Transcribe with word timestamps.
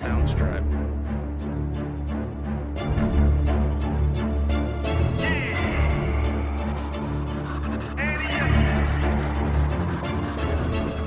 Soundstripe. 0.00 0.64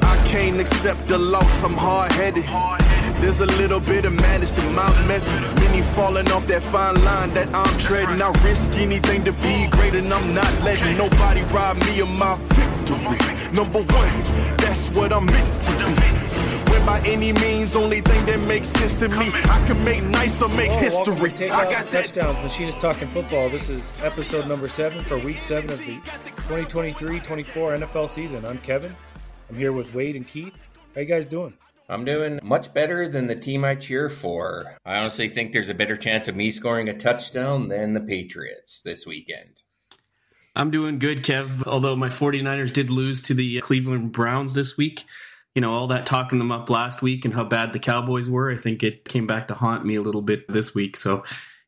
I 0.03 0.15
can't 0.27 0.61
accept 0.61 1.07
the 1.07 1.17
loss, 1.17 1.63
I'm 1.63 1.73
hard 1.73 2.11
headed. 2.11 2.45
There's 3.19 3.39
a 3.39 3.47
little 3.57 3.79
bit 3.79 4.05
of 4.05 4.13
madness 4.13 4.51
to 4.51 4.61
my 4.61 4.87
method. 5.07 5.55
Many 5.55 5.81
falling 5.81 6.31
off 6.31 6.45
that 6.45 6.61
fine 6.61 7.03
line 7.03 7.33
that 7.33 7.49
I'm 7.55 7.77
treading. 7.79 8.21
I 8.21 8.29
risk 8.45 8.73
anything 8.73 9.23
to 9.23 9.31
be 9.31 9.65
great, 9.71 9.95
and 9.95 10.13
I'm 10.13 10.35
not 10.35 10.53
letting 10.61 10.95
nobody 10.99 11.41
rob 11.45 11.77
me 11.77 11.99
of 12.01 12.09
my 12.09 12.37
victory. 12.53 13.17
Number 13.53 13.79
one, 13.79 14.57
that's 14.57 14.89
what 14.91 15.11
I'm 15.11 15.25
meant 15.25 15.61
to 15.63 15.71
be. 15.77 16.22
When 16.73 16.85
by 16.87 16.99
any 17.05 17.31
means, 17.33 17.75
only 17.75 18.01
thing 18.01 18.25
that 18.25 18.39
makes 18.39 18.67
sense 18.69 18.95
to 18.95 19.07
me, 19.07 19.27
I 19.45 19.63
can 19.67 19.83
make 19.83 20.03
nice 20.05 20.41
or 20.41 20.49
make 20.49 20.71
Oh, 20.71 20.77
history. 20.79 21.29
to 21.29 21.37
Take 21.37 21.51
I 21.51 21.65
Off 21.65 21.71
got 21.71 21.91
that. 21.91 22.05
touchdowns. 22.07 22.37
Machinist 22.43 22.81
talking 22.81 23.07
football. 23.09 23.47
This 23.49 23.69
is 23.69 24.01
episode 24.01 24.47
number 24.47 24.67
seven 24.67 25.03
for 25.03 25.19
week 25.19 25.39
seven 25.39 25.69
of 25.69 25.77
the 25.77 25.97
2023-24 26.49 27.77
NFL 27.77 28.09
season. 28.09 28.43
I'm 28.43 28.57
Kevin. 28.57 28.95
I'm 29.51 29.55
here 29.55 29.71
with 29.71 29.93
Wade 29.93 30.15
and 30.15 30.27
Keith. 30.27 30.57
How 30.95 31.01
you 31.01 31.07
guys 31.07 31.27
doing? 31.27 31.53
I'm 31.89 32.05
doing 32.05 32.39
much 32.41 32.73
better 32.73 33.07
than 33.07 33.27
the 33.27 33.35
team 33.35 33.63
I 33.63 33.75
cheer 33.75 34.09
for. 34.09 34.77
I 34.83 34.97
honestly 34.97 35.29
think 35.29 35.51
there's 35.51 35.69
a 35.69 35.75
better 35.75 35.95
chance 35.95 36.27
of 36.27 36.35
me 36.35 36.49
scoring 36.49 36.89
a 36.89 36.97
touchdown 36.97 37.67
than 37.67 37.93
the 37.93 38.01
Patriots 38.01 38.81
this 38.83 39.05
weekend. 39.05 39.61
I'm 40.55 40.71
doing 40.71 40.97
good, 40.97 41.23
Kev. 41.23 41.67
Although 41.67 41.95
my 41.95 42.09
49ers 42.09 42.73
did 42.73 42.89
lose 42.89 43.21
to 43.23 43.35
the 43.35 43.61
Cleveland 43.61 44.11
Browns 44.11 44.53
this 44.55 44.75
week. 44.75 45.03
You 45.55 45.61
know, 45.61 45.71
all 45.71 45.87
that 45.87 46.05
talking 46.05 46.39
them 46.39 46.51
up 46.51 46.69
last 46.69 47.01
week 47.01 47.25
and 47.25 47.33
how 47.33 47.43
bad 47.43 47.73
the 47.73 47.79
Cowboys 47.79 48.29
were, 48.29 48.51
I 48.51 48.55
think 48.55 48.83
it 48.83 49.05
came 49.05 49.27
back 49.27 49.47
to 49.49 49.53
haunt 49.53 49.85
me 49.85 49.95
a 49.95 50.01
little 50.01 50.21
bit 50.21 50.47
this 50.47 50.73
week. 50.73 50.97
So 50.97 51.23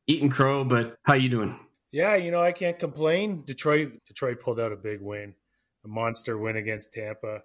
eating 0.08 0.30
crow, 0.30 0.64
but 0.64 0.98
how 1.04 1.14
you 1.14 1.30
doing? 1.30 1.60
Yeah, 1.92 2.16
you 2.16 2.32
know 2.32 2.42
I 2.42 2.52
can't 2.52 2.80
complain. 2.80 3.44
Detroit, 3.46 3.92
Detroit 4.06 4.40
pulled 4.40 4.60
out 4.60 4.72
a 4.72 4.76
big 4.76 5.02
win, 5.02 5.34
a 5.86 5.88
monster 5.88 6.38
win 6.38 6.58
against 6.58 6.94
Tampa. 6.94 7.42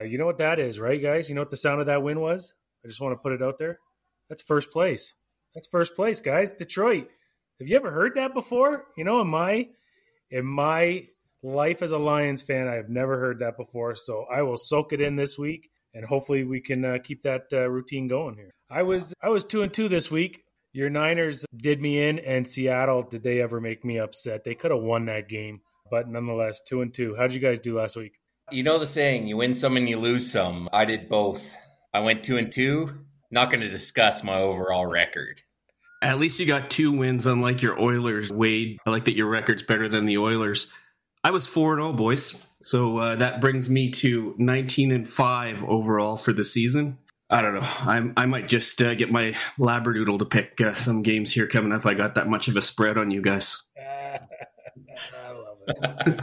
Uh, 0.00 0.04
you 0.04 0.18
know 0.18 0.26
what 0.26 0.38
that 0.38 0.58
is, 0.58 0.78
right, 0.78 1.00
guys? 1.00 1.28
You 1.28 1.34
know 1.34 1.40
what 1.40 1.50
the 1.50 1.56
sound 1.56 1.80
of 1.80 1.86
that 1.86 2.02
win 2.02 2.20
was? 2.20 2.54
I 2.84 2.88
just 2.88 3.00
want 3.00 3.12
to 3.12 3.22
put 3.22 3.32
it 3.32 3.42
out 3.42 3.58
there. 3.58 3.78
That's 4.28 4.42
first 4.42 4.70
place. 4.70 5.14
That's 5.54 5.68
first 5.68 5.94
place, 5.94 6.20
guys. 6.20 6.52
Detroit. 6.52 7.08
Have 7.58 7.68
you 7.68 7.76
ever 7.76 7.90
heard 7.90 8.16
that 8.16 8.34
before? 8.34 8.84
You 8.96 9.04
know, 9.04 9.22
in 9.22 9.28
my 9.28 9.68
in 10.30 10.44
my 10.44 11.06
life 11.42 11.82
as 11.82 11.92
a 11.92 11.98
Lions 11.98 12.42
fan, 12.42 12.68
I 12.68 12.74
have 12.74 12.90
never 12.90 13.18
heard 13.18 13.38
that 13.38 13.56
before. 13.56 13.94
So 13.94 14.26
I 14.30 14.42
will 14.42 14.58
soak 14.58 14.92
it 14.92 15.00
in 15.00 15.16
this 15.16 15.38
week, 15.38 15.70
and 15.96 16.04
hopefully 16.04 16.44
we 16.44 16.60
can 16.60 16.84
uh, 16.84 16.98
keep 17.02 17.22
that 17.22 17.46
uh, 17.52 17.68
routine 17.68 18.06
going 18.06 18.36
here. 18.36 18.52
I 18.70 18.82
was 18.82 19.14
I 19.22 19.30
was 19.30 19.44
two 19.44 19.62
and 19.62 19.72
two 19.72 19.88
this 19.88 20.10
week. 20.10 20.42
Your 20.72 20.90
Niners 20.90 21.46
did 21.56 21.80
me 21.80 22.06
in, 22.06 22.18
and 22.18 22.48
Seattle 22.48 23.02
did 23.02 23.22
they 23.22 23.40
ever 23.40 23.60
make 23.62 23.82
me 23.82 23.98
upset? 23.98 24.44
They 24.44 24.54
could 24.54 24.70
have 24.70 24.82
won 24.82 25.06
that 25.06 25.26
game, 25.26 25.62
but 25.90 26.06
nonetheless, 26.06 26.60
two 26.68 26.82
and 26.82 26.92
two. 26.92 27.16
How'd 27.16 27.32
you 27.32 27.40
guys 27.40 27.58
do 27.58 27.74
last 27.74 27.96
week? 27.96 28.12
You 28.52 28.62
know 28.62 28.78
the 28.78 28.86
saying, 28.86 29.26
you 29.26 29.38
win 29.38 29.54
some 29.54 29.76
and 29.78 29.88
you 29.88 29.96
lose 29.96 30.30
some. 30.30 30.68
I 30.72 30.84
did 30.84 31.08
both. 31.08 31.56
I 31.94 32.00
went 32.00 32.24
two 32.24 32.36
and 32.36 32.52
two. 32.52 33.06
Not 33.30 33.50
going 33.50 33.62
to 33.62 33.68
discuss 33.68 34.22
my 34.22 34.38
overall 34.38 34.86
record. 34.86 35.40
At 36.02 36.18
least 36.18 36.38
you 36.38 36.46
got 36.46 36.68
two 36.68 36.92
wins, 36.92 37.24
unlike 37.24 37.62
your 37.62 37.80
Oilers, 37.80 38.30
Wade. 38.30 38.78
I 38.86 38.90
like 38.90 39.06
that 39.06 39.16
your 39.16 39.28
record's 39.28 39.62
better 39.62 39.88
than 39.88 40.04
the 40.04 40.18
Oilers. 40.18 40.70
I 41.26 41.30
was 41.30 41.44
4 41.44 41.74
0, 41.74 41.92
boys. 41.94 42.46
So 42.60 42.98
uh, 42.98 43.16
that 43.16 43.40
brings 43.40 43.68
me 43.68 43.90
to 43.90 44.36
19 44.38 44.92
and 44.92 45.08
5 45.08 45.64
overall 45.64 46.16
for 46.16 46.32
the 46.32 46.44
season. 46.44 46.98
I 47.28 47.42
don't 47.42 47.54
know. 47.54 47.62
I, 47.64 48.12
I 48.16 48.26
might 48.26 48.46
just 48.46 48.80
uh, 48.80 48.94
get 48.94 49.10
my 49.10 49.34
Labradoodle 49.58 50.20
to 50.20 50.24
pick 50.24 50.60
uh, 50.60 50.74
some 50.74 51.02
games 51.02 51.32
here 51.32 51.48
coming 51.48 51.72
up. 51.72 51.84
I 51.84 51.94
got 51.94 52.14
that 52.14 52.28
much 52.28 52.46
of 52.46 52.56
a 52.56 52.62
spread 52.62 52.96
on 52.96 53.10
you 53.10 53.22
guys. 53.22 53.60
I 53.76 54.20
love 55.32 55.58
it. 55.66 56.20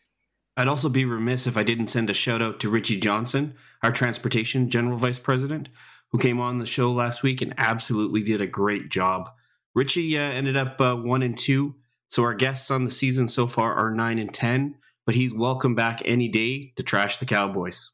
I'd 0.56 0.68
also 0.68 0.88
be 0.88 1.04
remiss 1.04 1.46
if 1.46 1.58
I 1.58 1.62
didn't 1.62 1.88
send 1.88 2.08
a 2.08 2.14
shout 2.14 2.40
out 2.40 2.58
to 2.60 2.70
Richie 2.70 3.00
Johnson, 3.00 3.54
our 3.82 3.92
transportation 3.92 4.70
general 4.70 4.96
vice 4.96 5.18
president, 5.18 5.68
who 6.10 6.18
came 6.18 6.40
on 6.40 6.56
the 6.56 6.64
show 6.64 6.90
last 6.90 7.22
week 7.22 7.42
and 7.42 7.52
absolutely 7.58 8.22
did 8.22 8.40
a 8.40 8.46
great 8.46 8.88
job. 8.88 9.28
Richie 9.74 10.16
uh, 10.16 10.22
ended 10.22 10.56
up 10.56 10.80
uh, 10.80 10.96
one 10.96 11.20
and 11.20 11.36
two, 11.36 11.74
so 12.12 12.24
our 12.24 12.34
guests 12.34 12.70
on 12.70 12.84
the 12.84 12.90
season 12.90 13.26
so 13.26 13.46
far 13.46 13.72
are 13.72 13.90
nine 13.90 14.18
and 14.18 14.34
ten. 14.34 14.74
But 15.06 15.14
he's 15.14 15.34
welcome 15.34 15.74
back 15.74 16.02
any 16.04 16.28
day 16.28 16.74
to 16.76 16.82
trash 16.82 17.16
the 17.16 17.24
Cowboys. 17.24 17.90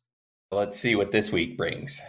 Let's 0.51 0.77
see 0.77 0.97
what 0.97 1.13
this 1.13 1.31
week 1.31 1.57
brings. 1.57 2.01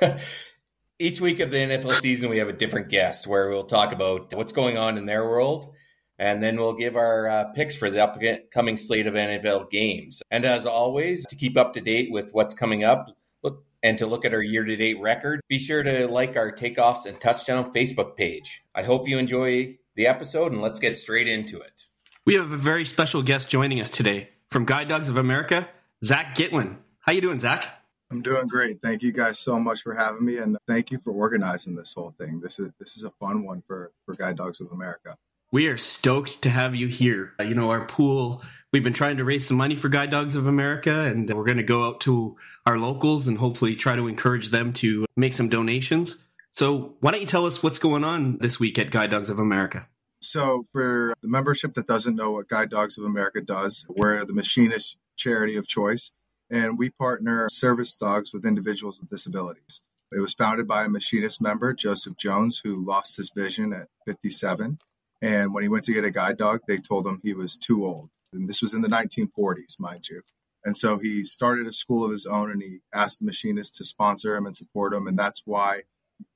Each 0.98 1.20
week 1.20 1.38
of 1.38 1.50
the 1.50 1.58
NFL 1.58 2.00
season, 2.00 2.30
we 2.30 2.38
have 2.38 2.48
a 2.48 2.54
different 2.54 2.88
guest 2.88 3.26
where 3.26 3.50
we'll 3.50 3.64
talk 3.64 3.92
about 3.92 4.32
what's 4.32 4.52
going 4.52 4.78
on 4.78 4.96
in 4.96 5.04
their 5.04 5.22
world, 5.22 5.74
and 6.18 6.42
then 6.42 6.56
we'll 6.56 6.76
give 6.76 6.96
our 6.96 7.28
uh, 7.28 7.44
picks 7.52 7.76
for 7.76 7.90
the 7.90 8.02
upcoming 8.02 8.78
slate 8.78 9.06
of 9.06 9.12
NFL 9.12 9.70
games. 9.70 10.22
And 10.30 10.46
as 10.46 10.64
always, 10.64 11.26
to 11.26 11.36
keep 11.36 11.58
up 11.58 11.74
to 11.74 11.82
date 11.82 12.10
with 12.10 12.30
what's 12.32 12.54
coming 12.54 12.84
up, 12.84 13.14
look 13.42 13.64
and 13.82 13.98
to 13.98 14.06
look 14.06 14.24
at 14.24 14.32
our 14.32 14.42
year-to-date 14.42 14.98
record, 14.98 15.42
be 15.48 15.58
sure 15.58 15.82
to 15.82 16.08
like 16.08 16.36
our 16.36 16.50
takeoffs 16.50 17.04
and 17.04 17.20
touchdown 17.20 17.70
Facebook 17.74 18.16
page. 18.16 18.62
I 18.74 18.82
hope 18.82 19.06
you 19.06 19.18
enjoy 19.18 19.76
the 19.96 20.06
episode, 20.06 20.52
and 20.52 20.62
let's 20.62 20.80
get 20.80 20.96
straight 20.98 21.28
into 21.28 21.60
it. 21.60 21.84
We 22.26 22.34
have 22.34 22.52
a 22.52 22.56
very 22.56 22.84
special 22.84 23.22
guest 23.22 23.48
joining 23.48 23.80
us 23.80 23.90
today 23.90 24.30
from 24.48 24.64
Guide 24.64 24.88
Dogs 24.88 25.08
of 25.08 25.16
America, 25.16 25.68
Zack 26.04 26.34
Gittlen. 26.34 26.76
How 27.00 27.12
you 27.12 27.20
doing, 27.20 27.40
Zack? 27.40 27.66
I'm 28.10 28.22
doing 28.22 28.48
great. 28.48 28.82
Thank 28.82 29.02
you 29.02 29.12
guys 29.12 29.38
so 29.38 29.58
much 29.58 29.82
for 29.82 29.94
having 29.94 30.24
me, 30.24 30.38
and 30.38 30.58
thank 30.66 30.90
you 30.90 30.98
for 30.98 31.12
organizing 31.12 31.76
this 31.76 31.94
whole 31.94 32.10
thing. 32.18 32.40
This 32.40 32.58
is 32.58 32.72
this 32.78 32.96
is 32.96 33.04
a 33.04 33.10
fun 33.10 33.46
one 33.46 33.62
for 33.66 33.92
for 34.04 34.14
Guide 34.14 34.36
Dogs 34.36 34.60
of 34.60 34.72
America. 34.72 35.16
We 35.52 35.66
are 35.66 35.76
stoked 35.76 36.42
to 36.42 36.50
have 36.50 36.76
you 36.76 36.86
here. 36.86 37.32
Uh, 37.40 37.44
You 37.44 37.54
know, 37.56 37.70
our 37.70 37.84
pool, 37.84 38.42
we've 38.72 38.84
been 38.84 38.92
trying 38.92 39.16
to 39.16 39.24
raise 39.24 39.46
some 39.46 39.56
money 39.56 39.74
for 39.74 39.88
Guide 39.88 40.10
Dogs 40.10 40.36
of 40.36 40.46
America, 40.46 41.02
and 41.02 41.28
we're 41.32 41.44
going 41.44 41.56
to 41.56 41.64
go 41.64 41.86
out 41.86 42.00
to 42.02 42.36
our 42.66 42.78
locals 42.78 43.26
and 43.26 43.36
hopefully 43.36 43.74
try 43.74 43.96
to 43.96 44.06
encourage 44.06 44.50
them 44.50 44.72
to 44.74 45.06
make 45.16 45.32
some 45.32 45.48
donations. 45.48 46.24
So, 46.52 46.96
why 47.00 47.12
don't 47.12 47.20
you 47.20 47.26
tell 47.26 47.46
us 47.46 47.62
what's 47.62 47.78
going 47.78 48.04
on 48.04 48.38
this 48.38 48.58
week 48.58 48.78
at 48.78 48.90
Guide 48.90 49.10
Dogs 49.10 49.30
of 49.30 49.38
America? 49.38 49.88
So, 50.20 50.66
for 50.72 51.14
the 51.22 51.28
membership 51.28 51.74
that 51.74 51.86
doesn't 51.86 52.16
know 52.16 52.32
what 52.32 52.48
Guide 52.48 52.70
Dogs 52.70 52.98
of 52.98 53.04
America 53.04 53.40
does, 53.40 53.86
we're 53.88 54.24
the 54.24 54.32
machinist 54.32 54.96
charity 55.16 55.56
of 55.56 55.68
choice, 55.68 56.12
and 56.50 56.78
we 56.78 56.90
partner 56.90 57.48
service 57.50 57.94
dogs 57.94 58.32
with 58.32 58.44
individuals 58.44 59.00
with 59.00 59.10
disabilities. 59.10 59.82
It 60.12 60.20
was 60.20 60.34
founded 60.34 60.66
by 60.66 60.84
a 60.84 60.88
machinist 60.88 61.40
member, 61.40 61.72
Joseph 61.72 62.16
Jones, 62.16 62.60
who 62.64 62.84
lost 62.84 63.16
his 63.16 63.30
vision 63.34 63.72
at 63.72 63.88
57. 64.06 64.78
And 65.22 65.54
when 65.54 65.62
he 65.62 65.68
went 65.68 65.84
to 65.84 65.92
get 65.92 66.04
a 66.04 66.10
guide 66.10 66.38
dog, 66.38 66.62
they 66.66 66.78
told 66.78 67.06
him 67.06 67.20
he 67.22 67.32
was 67.32 67.56
too 67.56 67.86
old. 67.86 68.10
And 68.32 68.48
this 68.48 68.60
was 68.60 68.74
in 68.74 68.82
the 68.82 68.88
1940s, 68.88 69.78
mind 69.78 70.08
you. 70.08 70.22
And 70.64 70.76
so 70.76 70.98
he 70.98 71.24
started 71.24 71.66
a 71.66 71.72
school 71.72 72.04
of 72.04 72.10
his 72.10 72.26
own 72.26 72.50
and 72.50 72.62
he 72.62 72.80
asked 72.92 73.20
the 73.20 73.26
machinist 73.26 73.76
to 73.76 73.84
sponsor 73.84 74.36
him 74.36 74.46
and 74.46 74.56
support 74.56 74.92
him. 74.92 75.06
And 75.06 75.18
that's 75.18 75.42
why 75.44 75.82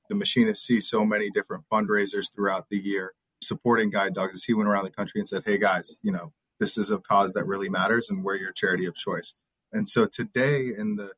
the 0.09 0.15
machinist 0.15 0.65
sees 0.65 0.89
so 0.89 1.05
many 1.05 1.29
different 1.29 1.63
fundraisers 1.71 2.33
throughout 2.33 2.69
the 2.69 2.77
year 2.77 3.13
supporting 3.41 3.89
guide 3.89 4.13
dogs 4.13 4.35
as 4.35 4.43
he 4.43 4.53
went 4.53 4.69
around 4.69 4.85
the 4.85 4.91
country 4.91 5.19
and 5.19 5.27
said, 5.27 5.43
Hey 5.45 5.57
guys, 5.57 5.99
you 6.03 6.11
know, 6.11 6.33
this 6.59 6.77
is 6.77 6.89
a 6.91 6.99
cause 6.99 7.33
that 7.33 7.45
really 7.45 7.69
matters 7.69 8.09
and 8.09 8.23
we're 8.23 8.35
your 8.35 8.51
charity 8.51 8.85
of 8.85 8.95
choice. 8.95 9.35
And 9.71 9.87
so 9.87 10.05
today 10.05 10.69
in 10.77 10.95
the 10.95 11.11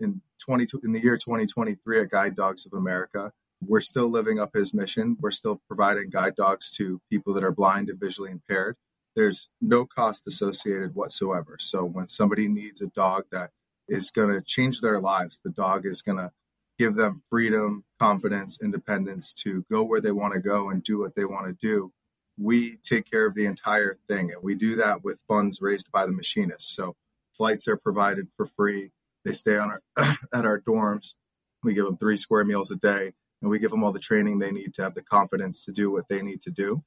in 0.00 0.20
20 0.40 0.66
in 0.82 0.92
the 0.92 1.00
year 1.00 1.16
2023 1.16 2.00
at 2.00 2.10
Guide 2.10 2.36
Dogs 2.36 2.66
of 2.66 2.72
America, 2.72 3.32
we're 3.66 3.80
still 3.80 4.08
living 4.08 4.38
up 4.38 4.54
his 4.54 4.74
mission. 4.74 5.16
We're 5.20 5.30
still 5.30 5.62
providing 5.68 6.10
guide 6.10 6.36
dogs 6.36 6.70
to 6.72 7.00
people 7.10 7.32
that 7.34 7.44
are 7.44 7.52
blind 7.52 7.88
and 7.88 7.98
visually 7.98 8.30
impaired. 8.30 8.76
There's 9.16 9.48
no 9.60 9.86
cost 9.86 10.26
associated 10.26 10.94
whatsoever. 10.94 11.56
So 11.60 11.84
when 11.84 12.08
somebody 12.08 12.48
needs 12.48 12.82
a 12.82 12.88
dog 12.88 13.24
that 13.30 13.50
is 13.88 14.10
going 14.10 14.30
to 14.30 14.42
change 14.42 14.80
their 14.80 14.98
lives, 14.98 15.38
the 15.42 15.50
dog 15.50 15.86
is 15.86 16.02
going 16.02 16.18
to 16.18 16.32
give 16.78 16.94
them 16.94 17.22
freedom, 17.30 17.84
confidence, 17.98 18.62
independence 18.62 19.32
to 19.32 19.64
go 19.70 19.82
where 19.82 20.00
they 20.00 20.12
want 20.12 20.34
to 20.34 20.40
go 20.40 20.70
and 20.70 20.82
do 20.82 20.98
what 20.98 21.14
they 21.14 21.24
want 21.24 21.46
to 21.46 21.66
do. 21.66 21.92
We 22.38 22.78
take 22.78 23.08
care 23.10 23.26
of 23.26 23.34
the 23.34 23.46
entire 23.46 23.96
thing, 24.08 24.32
and 24.32 24.42
we 24.42 24.54
do 24.54 24.76
that 24.76 25.04
with 25.04 25.20
funds 25.28 25.60
raised 25.62 25.92
by 25.92 26.06
the 26.06 26.12
machinists. 26.12 26.74
So 26.74 26.96
flights 27.32 27.68
are 27.68 27.76
provided 27.76 28.28
for 28.36 28.46
free. 28.46 28.90
They 29.24 29.32
stay 29.32 29.56
on 29.56 29.70
our 29.70 29.82
at 30.34 30.44
our 30.44 30.60
dorms. 30.60 31.14
We 31.62 31.74
give 31.74 31.84
them 31.84 31.96
three 31.96 32.16
square 32.16 32.44
meals 32.44 32.70
a 32.70 32.76
day, 32.76 33.12
and 33.40 33.50
we 33.50 33.58
give 33.58 33.70
them 33.70 33.84
all 33.84 33.92
the 33.92 34.00
training 34.00 34.38
they 34.38 34.52
need 34.52 34.74
to 34.74 34.82
have 34.82 34.94
the 34.94 35.02
confidence 35.02 35.64
to 35.64 35.72
do 35.72 35.90
what 35.90 36.08
they 36.08 36.22
need 36.22 36.42
to 36.42 36.50
do. 36.50 36.82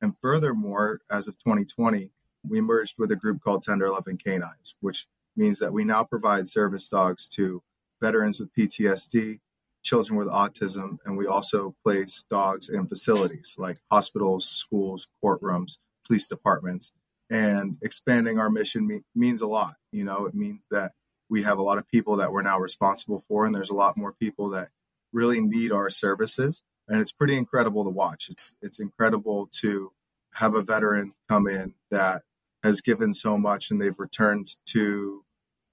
And 0.00 0.14
furthermore, 0.20 1.00
as 1.10 1.28
of 1.28 1.38
2020, 1.38 2.12
we 2.48 2.60
merged 2.60 2.96
with 2.98 3.12
a 3.12 3.16
group 3.16 3.42
called 3.42 3.62
Tender 3.62 3.90
Loving 3.90 4.18
Canines, 4.18 4.74
which 4.80 5.06
means 5.36 5.58
that 5.58 5.72
we 5.72 5.84
now 5.84 6.04
provide 6.04 6.48
service 6.48 6.88
dogs 6.88 7.28
to 7.28 7.62
veterans 8.02 8.38
with 8.38 8.52
PTSD, 8.54 9.38
children 9.82 10.18
with 10.18 10.28
autism, 10.28 10.98
and 11.06 11.16
we 11.16 11.26
also 11.26 11.74
place 11.82 12.24
dogs 12.28 12.68
in 12.68 12.86
facilities 12.86 13.56
like 13.58 13.78
hospitals, 13.90 14.44
schools, 14.44 15.08
courtrooms, 15.24 15.78
police 16.06 16.28
departments. 16.28 16.92
And 17.30 17.78
expanding 17.80 18.38
our 18.38 18.50
mission 18.50 18.86
me- 18.86 19.04
means 19.14 19.40
a 19.40 19.46
lot. 19.46 19.76
You 19.90 20.04
know, 20.04 20.26
it 20.26 20.34
means 20.34 20.66
that 20.70 20.92
we 21.30 21.44
have 21.44 21.56
a 21.56 21.62
lot 21.62 21.78
of 21.78 21.88
people 21.88 22.16
that 22.16 22.30
we're 22.30 22.42
now 22.42 22.58
responsible 22.58 23.24
for, 23.26 23.46
and 23.46 23.54
there's 23.54 23.70
a 23.70 23.74
lot 23.74 23.96
more 23.96 24.12
people 24.12 24.50
that 24.50 24.68
really 25.12 25.40
need 25.40 25.72
our 25.72 25.88
services. 25.88 26.62
And 26.88 27.00
it's 27.00 27.12
pretty 27.12 27.36
incredible 27.36 27.84
to 27.84 27.90
watch. 27.90 28.28
It's 28.28 28.56
it's 28.60 28.80
incredible 28.80 29.48
to 29.60 29.92
have 30.34 30.54
a 30.54 30.62
veteran 30.62 31.14
come 31.28 31.46
in 31.46 31.74
that 31.90 32.22
has 32.62 32.80
given 32.80 33.12
so 33.12 33.36
much 33.36 33.70
and 33.70 33.80
they've 33.80 33.98
returned 33.98 34.48
to 34.66 35.24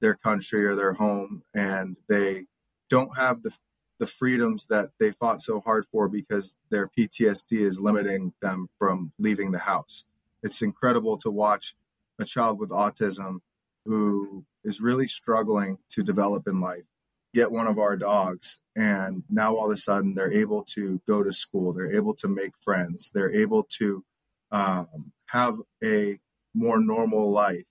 their 0.02 0.16
country 0.16 0.66
or 0.66 0.76
their 0.76 0.94
home 0.94 1.44
and 1.54 1.98
they 2.08 2.46
don't 2.90 3.18
have 3.18 3.44
the 3.44 3.52
the 4.00 4.08
freedoms 4.08 4.68
that 4.68 4.92
they 4.98 5.12
fought 5.12 5.42
so 5.42 5.60
hard 5.60 5.86
for 5.92 6.08
because 6.08 6.56
their 6.72 6.88
PTSD 6.88 7.60
is 7.60 7.82
limiting 7.82 8.32
them 8.42 8.70
from 8.80 9.12
leaving 9.20 9.52
the 9.52 9.60
house. 9.60 10.06
It's 10.42 10.62
incredible 10.62 11.18
to 11.18 11.30
watch 11.30 11.76
a 12.18 12.24
child 12.24 12.60
with 12.60 12.70
autism 12.70 13.40
who 13.84 14.46
is 14.64 14.80
really 14.80 15.08
struggling 15.08 15.80
to 15.90 16.02
develop 16.02 16.48
in 16.48 16.62
life 16.62 16.86
get 17.34 17.52
one 17.52 17.68
of 17.68 17.78
our 17.78 17.96
dogs 17.96 18.60
and 18.76 19.24
now 19.30 19.56
all 19.56 19.68
of 19.68 19.72
a 19.72 19.78
sudden 19.78 20.16
they're 20.16 20.34
able 20.34 20.64
to 20.64 21.00
go 21.08 21.24
to 21.24 21.32
school 21.34 21.74
they're 21.74 21.96
able 21.96 22.14
to 22.14 22.28
make 22.28 22.52
friends 22.62 23.12
they're 23.14 23.34
able 23.34 23.64
to 23.64 24.04
um, 24.52 25.12
have 25.28 25.56
a 25.84 26.20
more 26.56 26.80
normal 26.80 27.32
life 27.32 27.66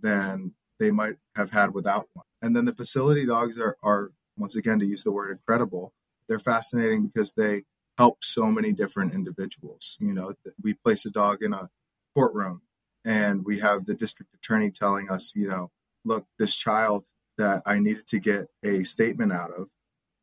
than 0.00 0.52
they 0.80 0.90
might 0.90 1.16
have 1.36 1.50
had 1.50 1.72
without 1.72 2.08
one 2.14 2.24
and 2.42 2.56
then 2.56 2.64
the 2.64 2.74
facility 2.74 3.24
dogs 3.24 3.60
are, 3.60 3.76
are 3.82 4.10
once 4.36 4.56
again 4.56 4.80
to 4.80 4.86
use 4.86 5.04
the 5.04 5.12
word 5.12 5.30
incredible 5.30 5.92
they're 6.28 6.40
fascinating 6.40 7.06
because 7.06 7.34
they 7.34 7.62
help 7.96 8.24
so 8.24 8.46
many 8.46 8.72
different 8.72 9.14
individuals 9.14 9.96
you 10.00 10.12
know 10.12 10.34
we 10.62 10.74
place 10.74 11.06
a 11.06 11.10
dog 11.10 11.42
in 11.42 11.52
a 11.52 11.70
courtroom 12.14 12.62
and 13.04 13.44
we 13.44 13.60
have 13.60 13.86
the 13.86 13.94
district 13.94 14.34
attorney 14.34 14.70
telling 14.70 15.08
us 15.08 15.32
you 15.36 15.48
know 15.48 15.70
look 16.04 16.26
this 16.38 16.56
child 16.56 17.04
that 17.38 17.62
I 17.64 17.78
needed 17.78 18.06
to 18.08 18.20
get 18.20 18.48
a 18.62 18.84
statement 18.84 19.32
out 19.32 19.50
of 19.50 19.68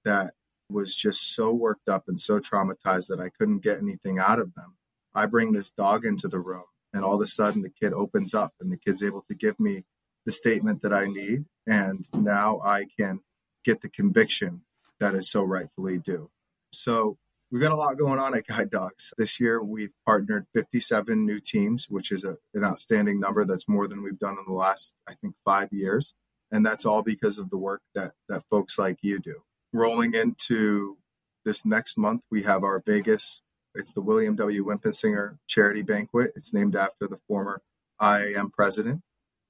that 0.06 0.34
was 0.70 0.96
just 0.96 1.36
so 1.36 1.52
worked 1.52 1.90
up 1.90 2.04
and 2.08 2.20
so 2.20 2.40
traumatized 2.40 3.08
that 3.08 3.20
I 3.20 3.30
couldn't 3.30 3.64
get 3.64 3.80
anything 3.80 4.20
out 4.20 4.40
of 4.40 4.54
them. 4.54 4.76
I 5.16 5.26
bring 5.26 5.52
this 5.52 5.72
dog 5.72 6.06
into 6.06 6.28
the 6.28 6.40
room, 6.40 6.66
and 6.94 7.04
all 7.04 7.16
of 7.16 7.22
a 7.22 7.28
sudden 7.28 7.64
the 7.64 7.70
kid 7.70 7.94
opens 7.94 8.34
up 8.34 8.54
and 8.60 8.72
the 8.72 8.78
kid's 8.78 9.02
able 9.02 9.26
to 9.30 9.36
give 9.36 9.60
me 9.60 9.86
the 10.28 10.32
statement 10.32 10.84
that 10.84 10.94
I 10.94 11.06
need. 11.06 11.46
And 11.66 12.06
now 12.14 12.60
I 12.64 12.86
can 13.00 13.22
get 13.66 13.82
the 13.82 13.90
conviction 13.90 14.62
that 15.00 15.16
is 15.16 15.32
so 15.32 15.44
rightfully 15.44 15.98
due. 15.98 16.30
So 16.72 17.18
we've 17.50 17.62
got 17.62 17.72
a 17.72 17.76
lot 17.76 17.98
going 17.98 18.20
on 18.20 18.38
at 18.38 18.46
Guide 18.46 18.70
Dogs. 18.70 19.12
This 19.18 19.40
year 19.40 19.64
we've 19.64 19.94
partnered 20.06 20.46
57 20.54 21.26
new 21.26 21.40
teams, 21.40 21.88
which 21.90 22.12
is 22.12 22.24
a, 22.24 22.38
an 22.54 22.64
outstanding 22.64 23.20
number. 23.20 23.44
That's 23.44 23.68
more 23.68 23.88
than 23.88 24.04
we've 24.04 24.20
done 24.20 24.38
in 24.38 24.46
the 24.46 24.54
last, 24.54 24.96
I 25.10 25.16
think, 25.16 25.34
five 25.44 25.70
years 25.74 26.14
and 26.52 26.66
that's 26.66 26.86
all 26.86 27.02
because 27.02 27.38
of 27.38 27.50
the 27.50 27.58
work 27.58 27.82
that 27.96 28.14
that 28.30 28.44
folks 28.50 28.78
like 28.78 28.98
you 29.02 29.20
do 29.20 29.42
rolling 29.74 30.14
into 30.14 30.98
this 31.46 31.66
next 31.66 31.98
month 31.98 32.22
we 32.32 32.44
have 32.44 32.64
our 32.64 32.82
vegas 32.86 33.44
it's 33.76 33.92
the 33.94 34.02
william 34.02 34.36
w 34.36 34.66
winpisinger 34.66 35.38
charity 35.48 35.82
banquet 35.82 36.32
it's 36.36 36.54
named 36.54 36.76
after 36.76 37.08
the 37.08 37.20
former 37.28 37.62
iam 38.02 38.50
president 38.50 39.02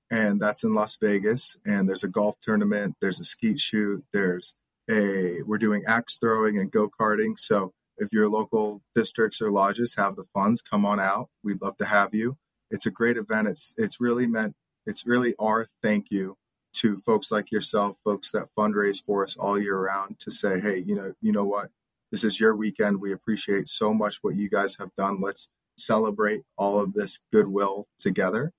and 0.10 0.40
that's 0.40 0.64
in 0.64 0.74
las 0.74 0.98
vegas 1.02 1.58
and 1.66 1.88
there's 1.88 2.04
a 2.04 2.10
golf 2.10 2.36
tournament 2.42 2.96
there's 3.02 3.20
a 3.20 3.26
skeet 3.26 3.60
shoot 3.60 4.04
there's 4.14 4.56
a 4.90 5.42
we're 5.44 5.58
doing 5.58 5.84
axe 5.88 6.18
throwing 6.18 6.58
and 6.58 6.72
go-karting 6.72 7.38
so 7.38 7.74
if 7.98 8.14
your 8.14 8.30
local 8.30 8.82
districts 8.96 9.42
or 9.42 9.52
lodges 9.52 9.96
have 9.96 10.16
the 10.16 10.26
funds 10.34 10.62
come 10.62 10.86
on 10.86 11.00
out 11.00 11.30
we'd 11.44 11.62
love 11.62 11.78
to 11.78 11.86
have 11.86 12.14
you 12.14 12.38
it's 12.72 12.86
a 12.86 12.92
great 12.92 13.18
event 13.18 13.48
it's 13.48 13.74
it's 13.78 14.00
really 14.00 14.28
meant 14.28 14.56
it's 14.86 15.06
really 15.06 15.36
our 15.40 15.68
thank 15.84 16.10
you 16.10 16.38
to 16.78 16.98
folks 16.98 17.32
like 17.32 17.52
yourself, 17.52 17.98
folks 18.04 18.32
that 18.32 18.50
fundraise 18.58 19.04
for 19.04 19.24
us 19.24 19.36
all 19.36 19.60
year 19.60 19.80
round 19.80 20.20
to 20.20 20.32
say, 20.32 20.60
hey, 20.60 20.78
you 20.78 20.96
know, 20.96 21.14
you 21.22 21.32
know 21.32 21.46
what? 21.46 21.70
This 22.12 22.24
is 22.24 22.40
your 22.40 22.56
weekend. 22.56 23.02
We 23.02 23.12
appreciate 23.12 23.68
so 23.68 23.94
much 23.94 24.20
what 24.22 24.36
you 24.36 24.50
guys 24.50 24.78
have 24.78 24.92
done. 24.96 25.20
Let's 25.20 25.50
celebrate 25.78 26.44
all 26.58 26.80
of 26.80 26.94
this 26.94 27.20
goodwill 27.34 27.88
together. 28.00 28.54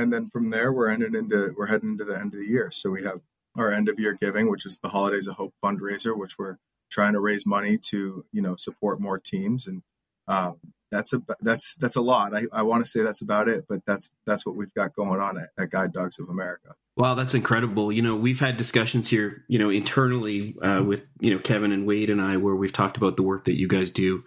And 0.00 0.12
then 0.12 0.28
from 0.32 0.50
there, 0.50 0.72
we're 0.72 0.88
ending 0.88 1.14
into 1.14 1.54
we're 1.56 1.66
heading 1.66 1.90
into 1.90 2.04
the 2.04 2.18
end 2.18 2.34
of 2.34 2.40
the 2.40 2.46
year. 2.46 2.70
So 2.72 2.90
we 2.90 3.04
have 3.04 3.20
our 3.56 3.72
end 3.72 3.88
of 3.88 3.98
year 3.98 4.16
giving, 4.20 4.50
which 4.50 4.64
is 4.64 4.78
the 4.82 4.88
Holidays 4.90 5.26
of 5.26 5.36
Hope 5.36 5.54
fundraiser, 5.62 6.16
which 6.16 6.38
we're 6.38 6.56
trying 6.90 7.12
to 7.12 7.20
raise 7.20 7.46
money 7.46 7.78
to 7.90 8.24
you 8.32 8.42
know 8.42 8.56
support 8.56 9.00
more 9.00 9.18
teams 9.18 9.66
and 9.66 9.82
um, 10.28 10.58
that's 10.90 11.12
a 11.12 11.22
that's 11.40 11.74
that's 11.76 11.96
a 11.96 12.00
lot. 12.00 12.34
I, 12.34 12.44
I 12.52 12.62
want 12.62 12.84
to 12.84 12.90
say 12.90 13.02
that's 13.02 13.22
about 13.22 13.48
it, 13.48 13.66
but 13.68 13.80
that's 13.86 14.10
that's 14.26 14.44
what 14.44 14.56
we've 14.56 14.72
got 14.74 14.94
going 14.94 15.20
on 15.20 15.38
at, 15.38 15.50
at 15.58 15.70
Guide 15.70 15.92
Dogs 15.92 16.18
of 16.18 16.28
America. 16.28 16.74
Wow, 16.96 17.14
that's 17.14 17.34
incredible. 17.34 17.92
You 17.92 18.02
know, 18.02 18.16
we've 18.16 18.40
had 18.40 18.56
discussions 18.56 19.08
here, 19.08 19.44
you 19.48 19.58
know, 19.58 19.70
internally 19.70 20.56
uh, 20.60 20.82
with 20.82 21.08
you 21.20 21.32
know 21.32 21.38
Kevin 21.38 21.72
and 21.72 21.86
Wade 21.86 22.10
and 22.10 22.20
I, 22.20 22.36
where 22.38 22.56
we've 22.56 22.72
talked 22.72 22.96
about 22.96 23.16
the 23.16 23.22
work 23.22 23.44
that 23.44 23.58
you 23.58 23.68
guys 23.68 23.90
do, 23.90 24.24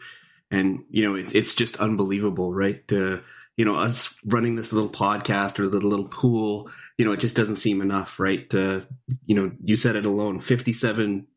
and 0.52 0.84
you 0.90 1.04
know, 1.04 1.16
it's 1.16 1.34
it's 1.34 1.54
just 1.54 1.78
unbelievable, 1.78 2.54
right? 2.54 2.82
Uh, 2.92 3.18
you 3.58 3.66
know, 3.66 3.76
us 3.76 4.18
running 4.26 4.56
this 4.56 4.74
little 4.74 4.90
podcast 4.90 5.60
or 5.60 5.68
the 5.68 5.80
little 5.80 6.08
pool, 6.08 6.70
you 6.98 7.06
know, 7.06 7.12
it 7.12 7.20
just 7.20 7.36
doesn't 7.36 7.58
seem 7.58 7.82
enough, 7.82 8.20
right? 8.20 8.54
Uh, 8.54 8.82
you 9.26 9.36
know, 9.36 9.52
you 9.64 9.76
said 9.76 9.96
it 9.96 10.06
alone, 10.06 10.40
fifty-seven 10.40 11.28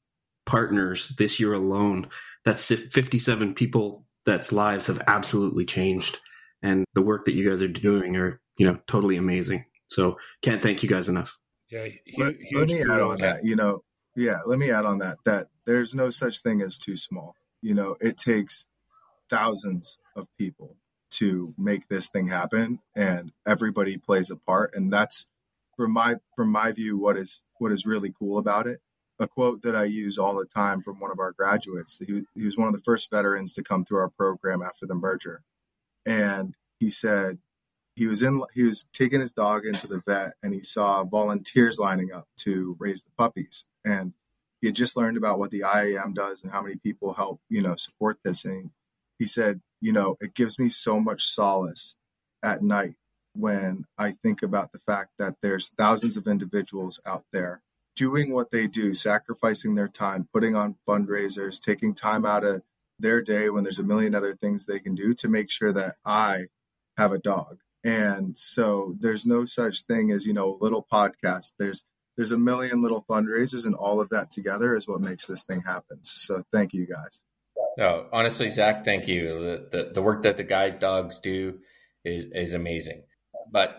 partners 0.46 1.12
this 1.18 1.38
year 1.38 1.52
alone. 1.52 2.08
That's 2.44 2.66
fifty-seven 2.66 3.54
people 3.54 4.06
that's 4.24 4.52
lives 4.52 4.86
have 4.86 5.02
absolutely 5.06 5.64
changed. 5.64 6.18
And 6.62 6.84
the 6.94 7.02
work 7.02 7.26
that 7.26 7.34
you 7.34 7.48
guys 7.48 7.62
are 7.62 7.68
doing 7.68 8.16
are, 8.16 8.40
you 8.58 8.66
know, 8.66 8.78
totally 8.86 9.16
amazing. 9.16 9.66
So 9.88 10.18
can't 10.42 10.62
thank 10.62 10.82
you 10.82 10.88
guys 10.88 11.08
enough. 11.08 11.38
Yeah. 11.70 11.84
Huge, 11.84 12.18
let, 12.18 12.34
let 12.54 12.68
me 12.68 12.80
add 12.82 13.00
on 13.00 13.18
that, 13.18 13.44
you 13.44 13.54
know, 13.56 13.82
yeah, 14.16 14.38
let 14.46 14.58
me 14.58 14.70
add 14.70 14.84
on 14.84 14.98
that, 14.98 15.18
that 15.26 15.46
there's 15.66 15.94
no 15.94 16.10
such 16.10 16.40
thing 16.40 16.62
as 16.62 16.78
too 16.78 16.96
small. 16.96 17.34
You 17.60 17.74
know, 17.74 17.96
it 18.00 18.16
takes 18.16 18.66
thousands 19.28 19.98
of 20.16 20.26
people 20.38 20.76
to 21.18 21.54
make 21.56 21.88
this 21.88 22.08
thing 22.08 22.28
happen 22.28 22.80
and 22.94 23.32
everybody 23.46 23.96
plays 23.96 24.30
a 24.30 24.36
part. 24.36 24.74
And 24.74 24.92
that's 24.92 25.26
from 25.76 25.92
my, 25.92 26.16
from 26.34 26.50
my 26.50 26.72
view, 26.72 26.96
what 26.98 27.16
is, 27.16 27.42
what 27.58 27.72
is 27.72 27.86
really 27.86 28.12
cool 28.18 28.38
about 28.38 28.66
it 28.66 28.80
a 29.18 29.26
quote 29.26 29.62
that 29.62 29.76
I 29.76 29.84
use 29.84 30.18
all 30.18 30.36
the 30.36 30.44
time 30.44 30.82
from 30.82 31.00
one 31.00 31.10
of 31.10 31.18
our 31.18 31.32
graduates. 31.32 32.00
He, 32.06 32.24
he 32.34 32.44
was 32.44 32.56
one 32.56 32.68
of 32.68 32.74
the 32.74 32.82
first 32.82 33.10
veterans 33.10 33.52
to 33.54 33.62
come 33.62 33.84
through 33.84 33.98
our 33.98 34.10
program 34.10 34.62
after 34.62 34.86
the 34.86 34.94
merger. 34.94 35.42
And 36.04 36.54
he 36.78 36.90
said 36.90 37.38
he 37.94 38.06
was 38.06 38.22
in 38.22 38.42
he 38.54 38.62
was 38.62 38.88
taking 38.92 39.20
his 39.20 39.32
dog 39.32 39.64
into 39.64 39.86
the 39.86 40.02
vet 40.06 40.34
and 40.42 40.52
he 40.52 40.62
saw 40.62 41.02
volunteers 41.04 41.78
lining 41.78 42.12
up 42.12 42.28
to 42.38 42.76
raise 42.78 43.02
the 43.02 43.10
puppies. 43.16 43.64
And 43.84 44.12
he 44.60 44.68
had 44.68 44.76
just 44.76 44.96
learned 44.96 45.16
about 45.16 45.38
what 45.38 45.50
the 45.50 45.62
IAM 45.62 46.12
does 46.14 46.42
and 46.42 46.52
how 46.52 46.62
many 46.62 46.76
people 46.76 47.14
help, 47.14 47.40
you 47.48 47.62
know, 47.62 47.76
support 47.76 48.18
this. 48.22 48.44
And 48.44 48.70
he 49.18 49.26
said, 49.26 49.60
you 49.80 49.92
know, 49.92 50.16
it 50.20 50.34
gives 50.34 50.58
me 50.58 50.68
so 50.68 51.00
much 51.00 51.24
solace 51.24 51.96
at 52.42 52.62
night 52.62 52.94
when 53.34 53.84
I 53.98 54.12
think 54.12 54.42
about 54.42 54.72
the 54.72 54.78
fact 54.78 55.10
that 55.18 55.36
there's 55.42 55.68
thousands 55.70 56.16
of 56.16 56.26
individuals 56.26 57.00
out 57.06 57.24
there 57.32 57.62
doing 57.94 58.32
what 58.32 58.50
they 58.50 58.66
do, 58.66 58.94
sacrificing 58.94 59.74
their 59.74 59.88
time, 59.88 60.28
putting 60.32 60.54
on 60.54 60.76
fundraisers, 60.88 61.60
taking 61.60 61.94
time 61.94 62.24
out 62.24 62.44
of 62.44 62.62
their 62.98 63.22
day 63.22 63.50
when 63.50 63.64
there's 63.64 63.78
a 63.78 63.84
million 63.84 64.14
other 64.14 64.34
things 64.34 64.64
they 64.64 64.78
can 64.78 64.94
do 64.94 65.14
to 65.14 65.28
make 65.28 65.50
sure 65.50 65.72
that 65.72 65.96
I 66.04 66.46
have 66.96 67.12
a 67.12 67.18
dog. 67.18 67.58
And 67.84 68.36
so 68.36 68.96
there's 68.98 69.26
no 69.26 69.44
such 69.44 69.82
thing 69.82 70.10
as, 70.10 70.26
you 70.26 70.32
know, 70.32 70.54
a 70.54 70.62
little 70.62 70.86
podcast. 70.90 71.52
There's 71.58 71.84
there's 72.16 72.32
a 72.32 72.38
million 72.38 72.82
little 72.82 73.04
fundraisers 73.08 73.66
and 73.66 73.74
all 73.74 74.00
of 74.00 74.08
that 74.08 74.30
together 74.30 74.74
is 74.74 74.88
what 74.88 75.02
makes 75.02 75.26
this 75.26 75.44
thing 75.44 75.62
happen. 75.62 75.98
So 76.02 76.42
thank 76.50 76.72
you 76.72 76.86
guys. 76.86 77.20
No, 77.76 78.06
honestly, 78.12 78.50
Zack, 78.50 78.84
thank 78.84 79.06
you. 79.06 79.28
The, 79.40 79.68
the, 79.70 79.90
the 79.94 80.02
work 80.02 80.22
that 80.22 80.36
the 80.36 80.44
guide 80.44 80.80
dogs 80.80 81.18
do 81.20 81.58
is, 82.04 82.26
is 82.32 82.52
amazing. 82.54 83.02
But 83.50 83.78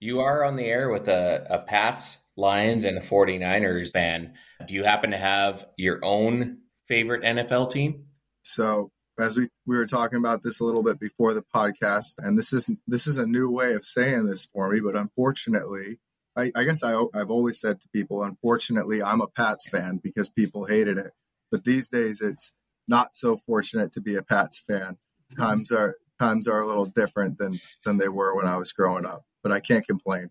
you 0.00 0.20
are 0.20 0.44
on 0.44 0.56
the 0.56 0.64
air 0.64 0.90
with 0.90 1.08
a, 1.08 1.46
a 1.48 1.58
Pats 1.60 2.18
Lions 2.36 2.84
and 2.84 2.96
the 2.96 3.00
49ers 3.00 3.92
fan. 3.92 4.34
Do 4.66 4.74
you 4.74 4.84
happen 4.84 5.10
to 5.10 5.16
have 5.16 5.66
your 5.76 6.00
own 6.02 6.58
favorite 6.86 7.22
NFL 7.22 7.70
team? 7.70 8.06
So, 8.42 8.90
as 9.18 9.36
we, 9.36 9.48
we 9.66 9.76
were 9.76 9.86
talking 9.86 10.18
about 10.18 10.42
this 10.42 10.60
a 10.60 10.64
little 10.64 10.82
bit 10.82 10.98
before 10.98 11.34
the 11.34 11.44
podcast, 11.54 12.14
and 12.18 12.38
this 12.38 12.52
is 12.52 12.70
this 12.86 13.06
is 13.06 13.18
a 13.18 13.26
new 13.26 13.50
way 13.50 13.74
of 13.74 13.84
saying 13.84 14.26
this 14.26 14.46
for 14.46 14.70
me, 14.70 14.80
but 14.80 14.96
unfortunately, 14.96 15.98
I, 16.36 16.50
I 16.54 16.64
guess 16.64 16.82
I, 16.82 17.04
I've 17.14 17.30
always 17.30 17.60
said 17.60 17.80
to 17.80 17.88
people, 17.90 18.22
unfortunately, 18.22 19.02
I'm 19.02 19.20
a 19.20 19.26
Pats 19.28 19.68
fan 19.68 20.00
because 20.02 20.28
people 20.28 20.64
hated 20.64 20.96
it. 20.96 21.12
But 21.50 21.64
these 21.64 21.90
days, 21.90 22.20
it's 22.22 22.56
not 22.88 23.14
so 23.14 23.36
fortunate 23.36 23.92
to 23.92 24.00
be 24.00 24.16
a 24.16 24.22
Pats 24.22 24.62
fan. 24.66 24.98
Times 25.36 25.72
are 25.72 25.96
times 26.18 26.46
are 26.46 26.60
a 26.60 26.66
little 26.66 26.86
different 26.86 27.38
than 27.38 27.60
than 27.84 27.98
they 27.98 28.08
were 28.08 28.36
when 28.36 28.46
I 28.46 28.56
was 28.56 28.72
growing 28.72 29.06
up, 29.06 29.24
but 29.42 29.52
I 29.52 29.60
can't 29.60 29.86
complain. 29.86 30.30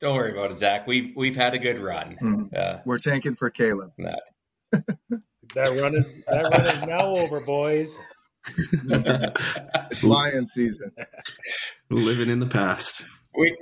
Don't 0.00 0.14
worry 0.14 0.32
about 0.32 0.52
it, 0.52 0.58
Zack. 0.58 0.86
We've 0.86 1.12
we've 1.16 1.36
had 1.36 1.54
a 1.54 1.58
good 1.58 1.78
run. 1.78 2.16
Mm-hmm. 2.22 2.44
Uh, 2.56 2.78
We're 2.84 2.98
tanking 2.98 3.34
for 3.34 3.50
Caleb. 3.50 3.92
that 3.98 4.20
run 5.56 5.96
is 5.96 6.22
that 6.26 6.42
run 6.50 6.66
is 6.66 6.82
now 6.82 7.16
over, 7.16 7.40
boys. 7.40 7.98
it's 9.90 10.04
lion 10.04 10.46
season. 10.46 10.92
Living 11.90 12.30
in 12.30 12.38
the 12.38 12.46
past. 12.46 13.02
We, 13.34 13.56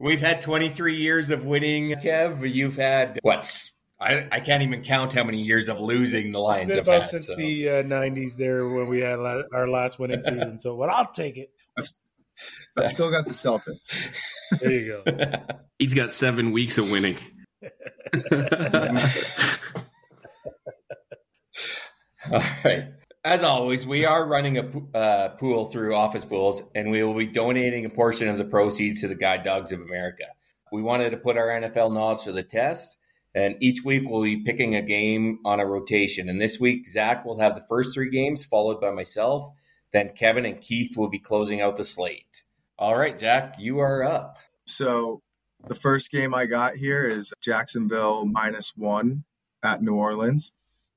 we 0.00 0.12
have 0.12 0.20
had 0.20 0.40
23 0.40 0.96
years 0.96 1.30
of 1.30 1.44
winning, 1.44 1.90
Kev. 1.90 2.48
You've 2.52 2.76
had 2.76 3.18
what's 3.22 3.71
I, 4.02 4.28
I 4.30 4.40
can't 4.40 4.62
even 4.62 4.82
count 4.82 5.12
how 5.12 5.24
many 5.24 5.38
years 5.40 5.68
of 5.68 5.80
losing 5.80 6.32
the 6.32 6.38
Lions 6.40 6.68
It's 6.68 6.76
been 6.76 6.78
have 6.78 6.88
about 6.88 7.02
had. 7.02 7.10
since 7.10 7.26
so. 7.28 7.36
the 7.36 7.68
uh, 7.68 7.82
'90s 7.82 8.36
there 8.36 8.66
when 8.66 8.88
we 8.88 9.00
had 9.00 9.18
la- 9.18 9.42
our 9.54 9.68
last 9.68 9.98
winning 9.98 10.20
season. 10.22 10.58
So, 10.58 10.74
what 10.74 10.90
I'll 10.90 11.10
take 11.12 11.36
it. 11.36 11.50
I've, 11.78 11.86
I've 12.76 12.88
still 12.88 13.10
got 13.10 13.24
the 13.24 13.30
Celtics. 13.30 13.94
There 14.60 14.70
you 14.72 15.02
go. 15.06 15.32
He's 15.78 15.94
got 15.94 16.12
seven 16.12 16.52
weeks 16.52 16.78
of 16.78 16.90
winning. 16.90 17.16
All 22.30 22.40
right. 22.64 22.84
As 23.24 23.44
always, 23.44 23.86
we 23.86 24.04
are 24.04 24.26
running 24.26 24.58
a 24.58 24.96
uh, 24.96 25.28
pool 25.36 25.66
through 25.66 25.94
Office 25.94 26.24
Pools, 26.24 26.60
and 26.74 26.90
we 26.90 27.04
will 27.04 27.14
be 27.14 27.26
donating 27.26 27.84
a 27.84 27.90
portion 27.90 28.28
of 28.28 28.36
the 28.36 28.44
proceeds 28.44 29.00
to 29.02 29.08
the 29.08 29.14
Guide 29.14 29.44
Dogs 29.44 29.70
of 29.70 29.80
America. 29.80 30.24
We 30.72 30.82
wanted 30.82 31.10
to 31.10 31.16
put 31.18 31.36
our 31.36 31.46
NFL 31.48 31.92
knowledge 31.94 32.24
to 32.24 32.32
the 32.32 32.42
test, 32.42 32.96
and 33.34 33.56
each 33.60 33.84
week 33.84 34.04
we'll 34.06 34.22
be 34.22 34.42
picking 34.42 34.74
a 34.74 34.82
game 34.82 35.38
on 35.44 35.60
a 35.60 35.66
rotation. 35.66 36.28
And 36.28 36.40
this 36.40 36.60
week, 36.60 36.88
Zack 36.88 37.24
will 37.24 37.38
have 37.38 37.54
the 37.54 37.64
first 37.68 37.94
three 37.94 38.10
games, 38.10 38.44
followed 38.44 38.80
by 38.80 38.90
myself. 38.90 39.50
Then 39.92 40.10
Kevin 40.10 40.44
and 40.44 40.60
Keith 40.60 40.96
will 40.96 41.08
be 41.08 41.18
closing 41.18 41.60
out 41.60 41.76
the 41.76 41.84
slate. 41.84 42.42
All 42.78 42.96
right, 42.96 43.18
Zack, 43.18 43.56
you 43.58 43.78
are 43.78 44.02
up. 44.02 44.38
So 44.66 45.22
the 45.66 45.74
first 45.74 46.10
game 46.10 46.34
I 46.34 46.46
got 46.46 46.76
here 46.76 47.06
is 47.06 47.32
Jacksonville 47.40 48.24
minus 48.24 48.76
one 48.76 49.24
at 49.62 49.82
New 49.82 49.94
Orleans. 49.94 50.52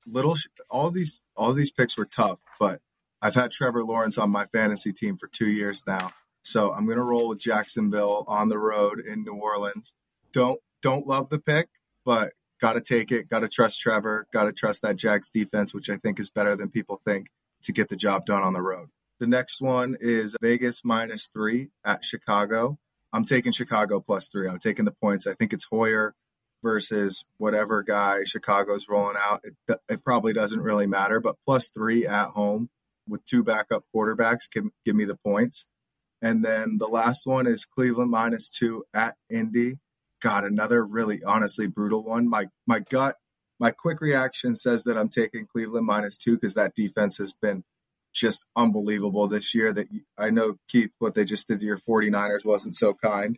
Little, 0.06 0.36
all 0.70 0.90
these, 0.90 1.22
all 1.36 1.52
these 1.52 1.70
picks 1.70 1.96
were 1.96 2.06
tough, 2.06 2.38
but 2.58 2.80
I've 3.20 3.34
had 3.34 3.50
Trevor 3.50 3.84
Lawrence 3.84 4.18
on 4.18 4.30
my 4.30 4.46
fantasy 4.46 4.92
team 4.92 5.16
for 5.16 5.26
two 5.26 5.48
years 5.48 5.84
now, 5.86 6.12
so 6.42 6.72
I'm 6.72 6.86
gonna 6.86 7.02
roll 7.02 7.28
with 7.28 7.40
Jacksonville 7.40 8.24
on 8.28 8.48
the 8.48 8.58
road 8.58 9.00
in 9.00 9.24
New 9.24 9.34
Orleans. 9.34 9.94
Don't, 10.32 10.60
don't 10.80 11.06
love 11.06 11.28
the 11.28 11.38
pick, 11.38 11.68
but 12.06 12.32
gotta 12.60 12.80
take 12.80 13.12
it. 13.12 13.28
Gotta 13.28 13.48
trust 13.48 13.80
Trevor. 13.80 14.26
Gotta 14.32 14.52
trust 14.52 14.80
that 14.82 14.96
Jags 14.96 15.30
defense, 15.30 15.74
which 15.74 15.90
I 15.90 15.98
think 15.98 16.18
is 16.18 16.30
better 16.30 16.56
than 16.56 16.70
people 16.70 17.02
think 17.04 17.26
to 17.64 17.72
get 17.72 17.90
the 17.90 17.96
job 17.96 18.24
done 18.24 18.42
on 18.42 18.54
the 18.54 18.62
road. 18.62 18.88
The 19.18 19.26
next 19.26 19.60
one 19.60 19.96
is 20.00 20.36
Vegas 20.40 20.84
minus 20.84 21.26
three 21.26 21.70
at 21.84 22.04
Chicago. 22.04 22.78
I'm 23.12 23.24
taking 23.24 23.52
Chicago 23.52 24.00
plus 24.00 24.28
three. 24.28 24.48
I'm 24.48 24.58
taking 24.58 24.84
the 24.84 24.92
points. 24.92 25.26
I 25.26 25.34
think 25.34 25.52
it's 25.52 25.66
Hoyer 25.70 26.14
versus 26.62 27.24
whatever 27.38 27.82
guy 27.82 28.24
Chicago's 28.24 28.88
rolling 28.88 29.16
out. 29.18 29.40
It, 29.44 29.78
it 29.88 30.04
probably 30.04 30.32
doesn't 30.32 30.62
really 30.62 30.86
matter, 30.86 31.20
but 31.20 31.36
plus 31.44 31.68
three 31.68 32.06
at 32.06 32.28
home 32.28 32.68
with 33.08 33.24
two 33.24 33.42
backup 33.42 33.84
quarterbacks 33.94 34.50
can 34.50 34.70
give 34.84 34.96
me 34.96 35.04
the 35.04 35.16
points. 35.16 35.66
And 36.22 36.44
then 36.44 36.78
the 36.78 36.88
last 36.88 37.26
one 37.26 37.46
is 37.46 37.64
Cleveland 37.64 38.10
minus 38.10 38.48
two 38.48 38.84
at 38.94 39.16
Indy. 39.30 39.78
God, 40.22 40.44
another 40.44 40.84
really 40.84 41.22
honestly 41.24 41.66
brutal 41.66 42.02
one. 42.02 42.28
My 42.28 42.46
my 42.66 42.80
gut, 42.80 43.16
my 43.58 43.70
quick 43.70 44.00
reaction 44.00 44.56
says 44.56 44.84
that 44.84 44.96
I'm 44.96 45.08
taking 45.08 45.46
Cleveland 45.46 45.86
minus 45.86 46.16
two 46.16 46.34
because 46.34 46.54
that 46.54 46.74
defense 46.74 47.18
has 47.18 47.32
been 47.32 47.64
just 48.12 48.46
unbelievable 48.56 49.28
this 49.28 49.54
year. 49.54 49.72
That 49.72 49.88
I 50.18 50.30
know 50.30 50.56
Keith, 50.68 50.90
what 50.98 51.14
they 51.14 51.24
just 51.24 51.48
did 51.48 51.60
to 51.60 51.66
your 51.66 51.78
49ers 51.78 52.44
wasn't 52.44 52.74
so 52.74 52.94
kind, 52.94 53.36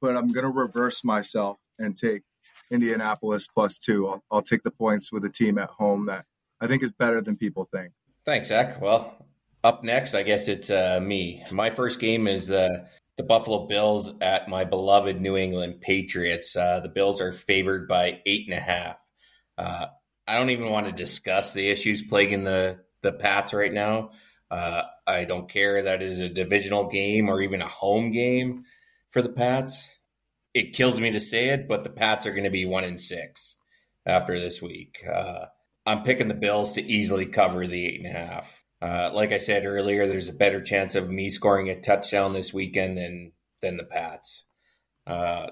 but 0.00 0.16
I'm 0.16 0.28
to 0.28 0.48
reverse 0.48 1.04
myself 1.04 1.58
and 1.78 1.96
take 1.96 2.22
Indianapolis 2.70 3.46
plus 3.46 3.78
two. 3.78 4.08
I'll, 4.08 4.24
I'll 4.30 4.42
take 4.42 4.62
the 4.62 4.70
points 4.70 5.12
with 5.12 5.24
a 5.24 5.30
team 5.30 5.58
at 5.58 5.70
home 5.70 6.06
that 6.06 6.24
I 6.60 6.66
think 6.66 6.82
is 6.82 6.92
better 6.92 7.20
than 7.20 7.36
people 7.36 7.68
think. 7.72 7.92
Thanks, 8.24 8.48
Zack. 8.48 8.80
Well, 8.80 9.26
up 9.64 9.82
next, 9.84 10.14
I 10.14 10.22
guess 10.22 10.48
it's 10.48 10.70
uh, 10.70 11.00
me. 11.00 11.44
My 11.52 11.70
first 11.70 12.00
game 12.00 12.26
is 12.26 12.48
the 12.48 12.86
the 13.18 13.24
Buffalo 13.24 13.66
Bills 13.66 14.12
at 14.20 14.48
my 14.48 14.64
beloved 14.64 15.20
New 15.20 15.36
England 15.36 15.80
Patriots. 15.80 16.56
Uh, 16.56 16.80
the 16.80 16.88
Bills 16.88 17.20
are 17.20 17.32
favored 17.32 17.88
by 17.88 18.20
eight 18.24 18.46
and 18.46 18.56
a 18.56 18.60
half. 18.60 18.96
Uh, 19.58 19.86
I 20.26 20.38
don't 20.38 20.50
even 20.50 20.70
want 20.70 20.86
to 20.86 20.92
discuss 20.92 21.52
the 21.52 21.68
issues 21.68 22.02
plaguing 22.02 22.44
the 22.44 22.78
the 23.02 23.12
Pats 23.12 23.52
right 23.52 23.72
now. 23.72 24.12
Uh, 24.50 24.82
I 25.06 25.24
don't 25.24 25.50
care 25.50 25.82
that 25.82 26.02
is 26.02 26.20
a 26.20 26.28
divisional 26.28 26.88
game 26.88 27.28
or 27.28 27.42
even 27.42 27.60
a 27.60 27.68
home 27.68 28.12
game 28.12 28.64
for 29.10 29.20
the 29.20 29.28
Pats. 29.28 29.98
It 30.54 30.74
kills 30.74 31.00
me 31.00 31.10
to 31.10 31.20
say 31.20 31.48
it, 31.48 31.68
but 31.68 31.84
the 31.84 31.90
Pats 31.90 32.24
are 32.24 32.32
going 32.32 32.44
to 32.44 32.50
be 32.50 32.66
one 32.66 32.84
in 32.84 32.98
six 32.98 33.56
after 34.06 34.40
this 34.40 34.62
week. 34.62 35.04
Uh, 35.12 35.46
I'm 35.84 36.04
picking 36.04 36.28
the 36.28 36.34
Bills 36.34 36.72
to 36.74 36.82
easily 36.82 37.26
cover 37.26 37.66
the 37.66 37.86
eight 37.86 38.04
and 38.04 38.16
a 38.16 38.18
half. 38.18 38.57
Uh, 38.80 39.10
like 39.12 39.32
I 39.32 39.38
said 39.38 39.64
earlier, 39.66 40.06
there's 40.06 40.28
a 40.28 40.32
better 40.32 40.60
chance 40.60 40.94
of 40.94 41.10
me 41.10 41.30
scoring 41.30 41.68
a 41.68 41.80
touchdown 41.80 42.32
this 42.32 42.54
weekend 42.54 42.96
than 42.96 43.32
than 43.60 43.76
the 43.76 43.84
Pats. 43.84 44.44
Uh, 45.06 45.48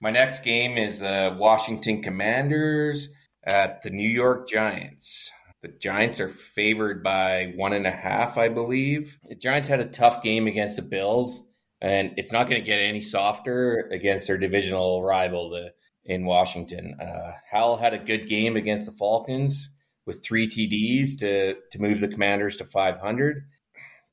my 0.00 0.10
next 0.10 0.42
game 0.42 0.76
is 0.76 0.98
the 0.98 1.36
Washington 1.38 2.02
Commanders 2.02 3.10
at 3.44 3.82
the 3.82 3.90
New 3.90 4.08
York 4.08 4.48
Giants. 4.48 5.30
The 5.62 5.68
Giants 5.68 6.18
are 6.18 6.28
favored 6.28 7.04
by 7.04 7.52
one 7.54 7.72
and 7.72 7.86
a 7.86 7.92
half, 7.92 8.36
I 8.36 8.48
believe. 8.48 9.20
The 9.28 9.36
Giants 9.36 9.68
had 9.68 9.78
a 9.78 9.84
tough 9.84 10.20
game 10.20 10.48
against 10.48 10.74
the 10.74 10.82
Bills, 10.82 11.44
and 11.80 12.14
it's 12.16 12.32
not 12.32 12.48
going 12.48 12.60
to 12.60 12.66
get 12.66 12.80
any 12.80 13.00
softer 13.00 13.88
against 13.92 14.26
their 14.26 14.38
divisional 14.38 15.04
rival, 15.04 15.50
the 15.50 15.72
in 16.04 16.24
Washington. 16.24 16.96
Uh, 17.00 17.32
Howell 17.50 17.76
had 17.76 17.94
a 17.94 17.98
good 17.98 18.28
game 18.28 18.56
against 18.56 18.86
the 18.86 18.92
Falcons 18.92 19.70
with 20.06 20.24
three 20.24 20.48
TDs 20.48 21.18
to 21.18 21.56
to 21.70 21.80
move 21.80 22.00
the 22.00 22.08
Commanders 22.08 22.56
to 22.58 22.64
500. 22.64 23.44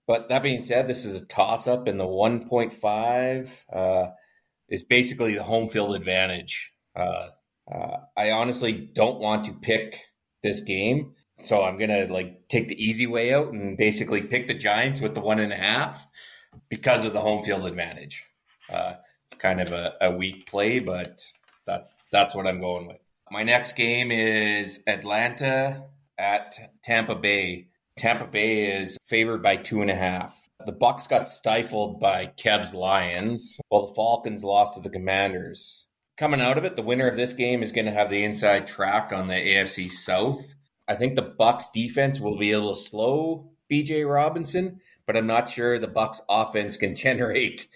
But 0.07 0.29
that 0.29 0.41
being 0.41 0.61
said, 0.61 0.87
this 0.87 1.05
is 1.05 1.21
a 1.21 1.25
toss 1.25 1.67
up, 1.67 1.87
and 1.87 1.99
the 1.99 2.05
1.5 2.05 3.49
uh, 3.71 4.11
is 4.67 4.81
basically 4.81 5.35
the 5.35 5.43
home 5.43 5.69
field 5.69 5.95
advantage. 5.95 6.71
Uh, 6.95 7.27
uh, 7.71 7.97
I 8.17 8.31
honestly 8.31 8.73
don't 8.73 9.19
want 9.19 9.45
to 9.45 9.53
pick 9.53 10.01
this 10.41 10.61
game, 10.61 11.13
so 11.37 11.63
I'm 11.63 11.77
gonna 11.77 12.07
like 12.07 12.47
take 12.47 12.69
the 12.69 12.83
easy 12.83 13.05
way 13.05 13.33
out 13.33 13.53
and 13.53 13.77
basically 13.77 14.21
pick 14.23 14.47
the 14.47 14.55
Giants 14.55 14.99
with 14.99 15.13
the 15.13 15.21
one 15.21 15.39
and 15.39 15.53
a 15.53 15.57
half 15.57 16.07
because 16.69 17.05
of 17.05 17.13
the 17.13 17.21
home 17.21 17.43
field 17.43 17.65
advantage. 17.65 18.25
Uh, 18.67 18.95
it's 19.27 19.39
kind 19.39 19.61
of 19.61 19.71
a, 19.71 19.93
a 20.01 20.11
weak 20.11 20.47
play, 20.47 20.79
but 20.79 21.23
that 21.67 21.91
that's 22.11 22.33
what 22.33 22.47
I'm 22.47 22.59
going 22.59 22.87
with. 22.87 22.97
My 23.31 23.43
next 23.43 23.73
game 23.73 24.11
is 24.11 24.81
Atlanta 24.87 25.83
at 26.17 26.57
Tampa 26.83 27.15
Bay. 27.15 27.67
Tampa 27.95 28.25
Bay 28.25 28.79
is 28.79 28.97
favored 29.05 29.43
by 29.43 29.55
two 29.55 29.81
and 29.81 29.91
a 29.91 29.95
half. 29.95 30.35
The 30.65 30.73
Bucs 30.73 31.07
got 31.07 31.27
stifled 31.27 31.99
by 31.99 32.25
Kev's 32.25 32.73
Lions, 32.73 33.59
while 33.69 33.85
the 33.85 33.93
Falcons 33.93 34.43
lost 34.43 34.75
to 34.75 34.81
the 34.81 34.89
Commanders. 34.89 35.85
Coming 36.17 36.41
out 36.41 36.57
of 36.57 36.65
it, 36.65 36.75
the 36.75 36.81
winner 36.81 37.07
of 37.07 37.17
this 37.17 37.33
game 37.33 37.61
is 37.61 37.71
going 37.71 37.85
to 37.85 37.91
have 37.91 38.09
the 38.09 38.23
inside 38.23 38.65
track 38.65 39.13
on 39.13 39.27
the 39.27 39.35
AFC 39.35 39.91
South. 39.91 40.55
I 40.87 40.95
think 40.95 41.15
the 41.15 41.35
Bucs 41.39 41.71
defense 41.71 42.19
will 42.19 42.37
be 42.37 42.51
able 42.51 42.73
to 42.73 42.81
slow 42.81 43.51
Bijan 43.71 44.11
Robinson, 44.11 44.81
but 45.05 45.15
I'm 45.15 45.27
not 45.27 45.51
sure 45.51 45.77
the 45.77 45.87
Bucs 45.87 46.19
offense 46.27 46.77
can 46.77 46.95
generate 46.95 47.67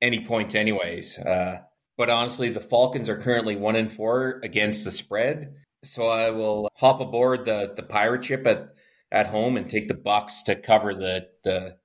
any 0.00 0.24
points 0.24 0.54
anyways. 0.54 1.18
Uh, 1.18 1.62
but 2.00 2.08
honestly, 2.08 2.48
the 2.48 2.60
Falcons 2.60 3.10
are 3.10 3.18
currently 3.18 3.56
one 3.56 3.76
in 3.76 3.90
four 3.90 4.40
against 4.42 4.86
the 4.86 4.90
spread. 4.90 5.52
So 5.84 6.08
I 6.08 6.30
will 6.30 6.70
hop 6.74 7.02
aboard 7.02 7.44
the, 7.44 7.74
the 7.76 7.82
pirate 7.82 8.24
ship 8.24 8.46
at, 8.46 8.70
at 9.12 9.26
home 9.26 9.58
and 9.58 9.68
take 9.68 9.86
the 9.86 9.92
Bucs 9.92 10.44
to 10.46 10.56
cover 10.56 10.94
the, 10.94 11.26
the 11.44 11.76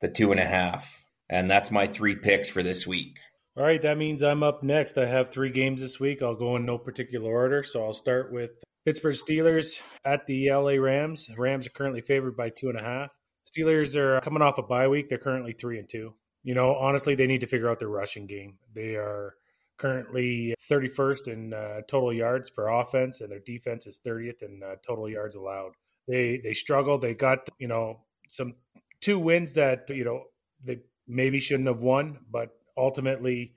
the 0.00 0.08
two 0.08 0.30
and 0.30 0.38
a 0.38 0.44
half. 0.44 1.04
And 1.28 1.50
that's 1.50 1.72
my 1.72 1.88
three 1.88 2.14
picks 2.14 2.48
for 2.48 2.62
this 2.62 2.86
week. 2.86 3.18
All 3.56 3.64
right, 3.64 3.82
that 3.82 3.98
means 3.98 4.22
I'm 4.22 4.44
up 4.44 4.62
next. 4.62 4.96
I 4.96 5.06
have 5.06 5.32
three 5.32 5.50
games 5.50 5.80
this 5.80 5.98
week. 5.98 6.22
I'll 6.22 6.36
go 6.36 6.54
in 6.54 6.64
no 6.64 6.78
particular 6.78 7.28
order. 7.28 7.64
So 7.64 7.84
I'll 7.84 7.94
start 7.94 8.32
with 8.32 8.50
Pittsburgh 8.84 9.16
Steelers 9.16 9.82
at 10.04 10.24
the 10.28 10.52
LA 10.52 10.74
Rams. 10.74 11.28
Rams 11.36 11.66
are 11.66 11.70
currently 11.70 12.02
favored 12.02 12.36
by 12.36 12.50
two 12.50 12.68
and 12.68 12.78
a 12.78 12.84
half. 12.84 13.10
Steelers 13.44 13.96
are 13.96 14.20
coming 14.20 14.40
off 14.40 14.58
a 14.58 14.62
bye 14.62 14.86
week. 14.86 15.08
They're 15.08 15.18
currently 15.18 15.52
three 15.52 15.80
and 15.80 15.88
two. 15.88 16.14
You 16.44 16.54
know, 16.54 16.76
honestly, 16.76 17.16
they 17.16 17.26
need 17.26 17.40
to 17.40 17.48
figure 17.48 17.68
out 17.68 17.80
their 17.80 17.88
rushing 17.88 18.28
game. 18.28 18.58
They 18.72 18.94
are 18.94 19.34
currently 19.78 20.54
31st 20.70 21.28
in 21.28 21.54
uh, 21.54 21.80
total 21.88 22.12
yards 22.12 22.50
for 22.50 22.68
offense, 22.68 23.20
and 23.20 23.30
their 23.30 23.40
defense 23.40 23.86
is 23.86 24.00
30th 24.04 24.42
in 24.42 24.62
uh, 24.62 24.76
total 24.86 25.08
yards 25.08 25.36
allowed. 25.36 25.72
They 26.06 26.40
they 26.42 26.54
struggled. 26.54 27.00
They 27.00 27.14
got 27.14 27.48
you 27.58 27.68
know 27.68 28.00
some 28.28 28.54
two 29.00 29.18
wins 29.18 29.54
that 29.54 29.90
you 29.90 30.04
know 30.04 30.24
they 30.62 30.80
maybe 31.06 31.40
shouldn't 31.40 31.68
have 31.68 31.80
won, 31.80 32.18
but 32.30 32.50
ultimately, 32.76 33.54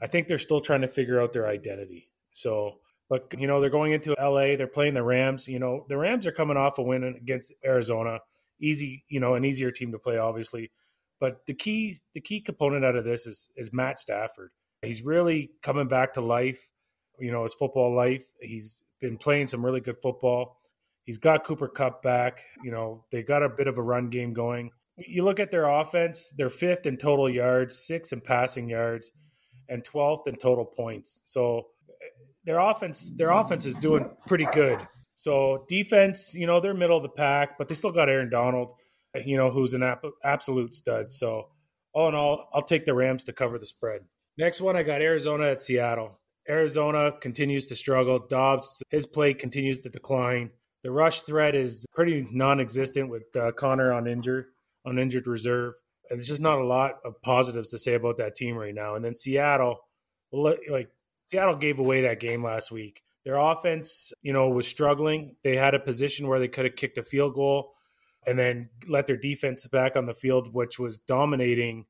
I 0.00 0.06
think 0.06 0.28
they're 0.28 0.38
still 0.38 0.60
trying 0.60 0.82
to 0.82 0.88
figure 0.88 1.20
out 1.20 1.32
their 1.32 1.48
identity. 1.48 2.10
So, 2.32 2.78
but 3.08 3.32
you 3.36 3.46
know 3.46 3.60
they're 3.60 3.70
going 3.70 3.92
into 3.92 4.14
LA. 4.20 4.56
They're 4.56 4.66
playing 4.66 4.94
the 4.94 5.02
Rams. 5.02 5.48
You 5.48 5.58
know 5.58 5.86
the 5.88 5.96
Rams 5.96 6.26
are 6.26 6.32
coming 6.32 6.56
off 6.56 6.78
a 6.78 6.82
win 6.82 7.04
against 7.04 7.52
Arizona. 7.64 8.20
Easy, 8.60 9.04
you 9.08 9.20
know, 9.20 9.34
an 9.34 9.44
easier 9.44 9.70
team 9.70 9.92
to 9.92 9.98
play, 9.98 10.18
obviously. 10.18 10.70
But 11.20 11.46
the 11.46 11.54
key 11.54 11.98
the 12.14 12.20
key 12.20 12.40
component 12.40 12.84
out 12.84 12.96
of 12.96 13.04
this 13.04 13.26
is 13.26 13.50
is 13.56 13.72
Matt 13.72 13.98
Stafford. 13.98 14.50
He's 14.82 15.02
really 15.02 15.50
coming 15.62 15.88
back 15.88 16.14
to 16.14 16.20
life. 16.20 16.70
You 17.18 17.32
know, 17.32 17.42
his 17.42 17.54
football 17.54 17.94
life. 17.94 18.24
He's 18.40 18.82
been 19.00 19.16
playing 19.16 19.48
some 19.48 19.64
really 19.64 19.80
good 19.80 19.98
football. 19.98 20.60
He's 21.04 21.18
got 21.18 21.44
Cooper 21.44 21.68
Kupp 21.68 22.02
back. 22.02 22.44
You 22.62 22.70
know, 22.70 23.04
they 23.10 23.22
got 23.22 23.42
a 23.42 23.48
bit 23.48 23.66
of 23.66 23.78
a 23.78 23.82
run 23.82 24.10
game 24.10 24.32
going. 24.32 24.70
You 24.96 25.24
look 25.24 25.40
at 25.40 25.50
their 25.50 25.68
offense, 25.68 26.32
they're 26.36 26.50
fifth 26.50 26.86
in 26.86 26.96
total 26.96 27.30
yards, 27.30 27.78
sixth 27.78 28.12
in 28.12 28.20
passing 28.20 28.68
yards, 28.68 29.10
and 29.68 29.84
12th 29.84 30.26
in 30.26 30.36
total 30.36 30.64
points. 30.64 31.22
So 31.24 31.64
their 32.44 32.58
offense 32.58 33.12
their 33.16 33.30
offense 33.30 33.66
is 33.66 33.74
doing 33.74 34.10
pretty 34.26 34.46
good. 34.52 34.80
So 35.16 35.64
defense, 35.68 36.34
you 36.34 36.46
know, 36.46 36.60
they're 36.60 36.74
middle 36.74 36.96
of 36.96 37.02
the 37.02 37.08
pack, 37.08 37.58
but 37.58 37.68
they 37.68 37.74
still 37.74 37.90
got 37.90 38.08
Aaron 38.08 38.30
Donald, 38.30 38.74
you 39.24 39.36
know, 39.36 39.50
who's 39.50 39.74
an 39.74 39.82
ap- 39.82 40.04
absolute 40.24 40.74
stud. 40.74 41.10
So 41.10 41.48
all 41.92 42.08
in 42.08 42.14
all, 42.14 42.48
I'll 42.54 42.62
take 42.62 42.84
the 42.84 42.94
Rams 42.94 43.24
to 43.24 43.32
cover 43.32 43.58
the 43.58 43.66
spread. 43.66 44.02
Next 44.38 44.60
one, 44.60 44.76
I 44.76 44.84
got 44.84 45.02
Arizona 45.02 45.48
at 45.48 45.62
Seattle. 45.62 46.20
Arizona 46.48 47.12
continues 47.20 47.66
to 47.66 47.76
struggle. 47.76 48.20
Dobbs, 48.20 48.82
his 48.88 49.04
play 49.04 49.34
continues 49.34 49.78
to 49.80 49.90
decline. 49.90 50.50
The 50.84 50.92
rush 50.92 51.22
threat 51.22 51.56
is 51.56 51.84
pretty 51.92 52.26
non-existent 52.30 53.10
with 53.10 53.24
uh, 53.36 53.50
Conner 53.52 53.92
on 53.92 54.06
injured 54.06 54.46
on 54.86 54.98
injured 54.98 55.26
reserve. 55.26 55.74
And 56.08 56.18
there's 56.18 56.28
just 56.28 56.40
not 56.40 56.60
a 56.60 56.64
lot 56.64 57.00
of 57.04 57.20
positives 57.20 57.70
to 57.70 57.78
say 57.78 57.94
about 57.94 58.16
that 58.18 58.36
team 58.36 58.56
right 58.56 58.74
now. 58.74 58.94
And 58.94 59.04
then 59.04 59.16
Seattle, 59.16 59.80
like 60.32 60.88
Seattle 61.26 61.56
gave 61.56 61.80
away 61.80 62.02
that 62.02 62.20
game 62.20 62.44
last 62.44 62.70
week. 62.70 63.02
Their 63.24 63.36
offense, 63.36 64.12
you 64.22 64.32
know, 64.32 64.48
was 64.48 64.68
struggling. 64.68 65.34
They 65.42 65.56
had 65.56 65.74
a 65.74 65.80
position 65.80 66.28
where 66.28 66.38
they 66.38 66.48
could 66.48 66.64
have 66.64 66.76
kicked 66.76 66.96
a 66.96 67.02
field 67.02 67.34
goal 67.34 67.72
and 68.24 68.38
then 68.38 68.70
let 68.86 69.08
their 69.08 69.16
defense 69.16 69.66
back 69.66 69.96
on 69.96 70.06
the 70.06 70.14
field, 70.14 70.54
which 70.54 70.78
was 70.78 71.00
dominating 71.00 71.86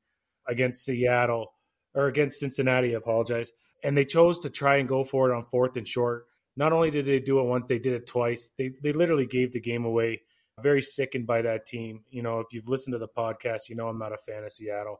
against 0.47 0.83
Seattle 0.83 1.53
or 1.93 2.07
against 2.07 2.39
Cincinnati. 2.39 2.93
I 2.93 2.97
apologize. 2.97 3.51
And 3.83 3.97
they 3.97 4.05
chose 4.05 4.39
to 4.39 4.49
try 4.49 4.77
and 4.77 4.87
go 4.87 5.03
for 5.03 5.29
it 5.29 5.35
on 5.35 5.45
fourth 5.45 5.77
and 5.77 5.87
short. 5.87 6.25
Not 6.55 6.73
only 6.73 6.91
did 6.91 7.05
they 7.05 7.19
do 7.19 7.39
it 7.39 7.45
once, 7.45 7.65
they 7.67 7.79
did 7.79 7.93
it 7.93 8.07
twice. 8.07 8.49
They 8.57 8.71
they 8.81 8.91
literally 8.91 9.25
gave 9.25 9.53
the 9.53 9.61
game 9.61 9.85
away. 9.85 10.21
Very 10.61 10.81
sickened 10.81 11.25
by 11.25 11.41
that 11.43 11.65
team. 11.65 12.03
You 12.09 12.21
know, 12.21 12.41
if 12.41 12.47
you've 12.51 12.67
listened 12.67 12.93
to 12.93 12.99
the 12.99 13.07
podcast, 13.07 13.69
you 13.69 13.75
know 13.75 13.87
I'm 13.87 13.97
not 13.97 14.11
a 14.11 14.17
fan 14.17 14.43
of 14.43 14.51
Seattle. 14.51 14.99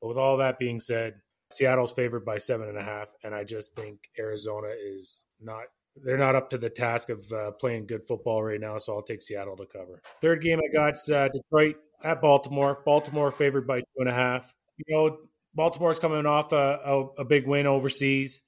But 0.00 0.08
with 0.08 0.18
all 0.18 0.36
that 0.36 0.58
being 0.58 0.78
said, 0.78 1.14
Seattle's 1.50 1.92
favored 1.92 2.24
by 2.24 2.38
seven 2.38 2.68
and 2.68 2.78
a 2.78 2.82
half, 2.82 3.08
and 3.24 3.34
I 3.34 3.44
just 3.44 3.74
think 3.74 4.10
Arizona 4.18 4.68
is 4.68 5.24
not. 5.40 5.64
They're 5.96 6.16
not 6.16 6.36
up 6.36 6.50
to 6.50 6.58
the 6.58 6.70
task 6.70 7.08
of 7.08 7.30
uh, 7.32 7.50
playing 7.52 7.86
good 7.86 8.06
football 8.06 8.42
right 8.42 8.60
now, 8.60 8.78
so 8.78 8.94
I'll 8.94 9.02
take 9.02 9.22
Seattle 9.22 9.56
to 9.56 9.66
cover. 9.66 10.00
Third 10.20 10.42
game 10.42 10.60
I 10.60 10.72
got 10.72 10.94
uh, 11.10 11.28
Detroit 11.28 11.76
at 12.04 12.20
Baltimore. 12.20 12.82
Baltimore 12.84 13.32
favored 13.32 13.66
by 13.66 13.80
two 13.80 13.86
and 13.98 14.08
a 14.08 14.12
half. 14.12 14.52
You 14.76 14.94
know, 14.94 15.16
Baltimore's 15.54 15.98
coming 15.98 16.26
off 16.26 16.52
a, 16.52 16.78
a, 16.84 17.06
a 17.18 17.24
big 17.24 17.46
win 17.46 17.66
overseas. 17.66 18.42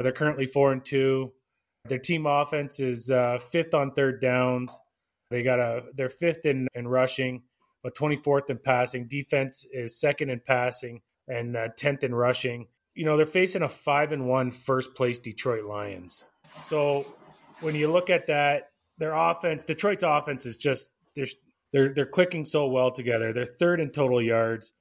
They're 0.00 0.12
currently 0.12 0.46
four 0.46 0.72
and 0.72 0.84
two. 0.84 1.32
Their 1.86 1.98
team 1.98 2.26
offense 2.26 2.80
is 2.80 3.10
uh, 3.10 3.38
fifth 3.50 3.74
on 3.74 3.92
third 3.92 4.20
downs. 4.20 4.78
They 5.30 5.42
got 5.42 5.58
a 5.58 5.84
they're 5.94 6.10
fifth 6.10 6.44
in, 6.44 6.68
in 6.74 6.86
rushing, 6.86 7.42
but 7.82 7.96
24th 7.96 8.50
in 8.50 8.58
passing. 8.58 9.08
Defense 9.08 9.66
is 9.72 9.98
second 9.98 10.30
in 10.30 10.40
passing 10.46 11.00
and 11.28 11.56
uh, 11.56 11.68
10th 11.78 12.02
in 12.02 12.14
rushing. 12.14 12.66
You 12.94 13.06
know, 13.06 13.16
they're 13.16 13.26
facing 13.26 13.62
a 13.62 13.68
5 13.68 14.12
and 14.12 14.28
one 14.28 14.50
first 14.50 14.94
place 14.94 15.18
Detroit 15.18 15.64
Lions. 15.64 16.24
So 16.66 17.06
when 17.60 17.74
you 17.74 17.90
look 17.90 18.10
at 18.10 18.26
that, 18.26 18.70
their 18.98 19.14
offense, 19.14 19.64
Detroit's 19.64 20.04
offense 20.04 20.46
is 20.46 20.56
just 20.56 20.90
they're 21.16 21.26
they're 21.72 21.94
they're 21.94 22.06
clicking 22.06 22.44
so 22.44 22.66
well 22.66 22.90
together. 22.90 23.32
They're 23.32 23.46
third 23.46 23.80
in 23.80 23.90
total 23.90 24.20
yards, 24.20 24.72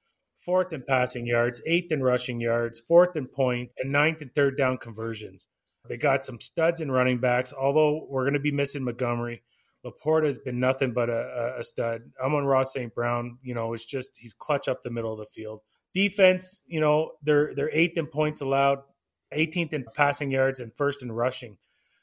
fourth 0.44 0.74
in 0.74 0.84
passing 0.88 1.26
yards, 1.26 1.62
eighth 1.66 1.92
in 1.92 2.02
rushing 2.02 2.40
yards, 2.40 2.80
fourth 2.80 3.16
in 3.16 3.28
points, 3.28 3.74
and 3.78 3.92
ninth 3.92 4.22
in 4.22 4.30
third 4.30 4.58
down 4.58 4.78
conversions. 4.78 5.48
They 5.88 5.98
got 5.98 6.26
some 6.26 6.40
studs 6.40 6.82
in 6.82 6.92
running 6.92 7.20
backs, 7.20 7.54
although 7.54 8.06
we're 8.10 8.24
going 8.24 8.34
to 8.34 8.40
be 8.40 8.52
missing 8.52 8.84
Montgomery. 8.84 9.42
LaPorta 9.86 10.28
has 10.28 10.38
been 10.38 10.60
nothing 10.60 10.94
but 10.94 11.10
a, 11.10 11.56
a 11.60 11.64
stud. 11.64 12.04
Amon-Ra 12.24 12.64
St. 12.64 12.94
Brown, 12.94 13.40
you 13.42 13.56
know, 13.56 13.74
it's 13.74 13.86
just 13.86 14.12
he's 14.16 14.34
clutch 14.34 14.68
up 14.68 14.84
the 14.84 14.92
middle 14.92 15.12
of 15.12 15.18
the 15.18 15.26
field. 15.34 15.62
Defense, 15.94 16.62
you 16.68 16.80
know, 16.80 17.14
they're 17.24 17.54
they're 17.56 17.72
eighth 17.72 17.98
in 17.98 18.06
points 18.06 18.42
allowed, 18.42 18.80
18th 19.36 19.74
in 19.74 19.86
passing 19.96 20.32
yards, 20.32 20.60
and 20.60 20.72
first 20.76 21.02
in 21.02 21.12
rushing 21.12 21.58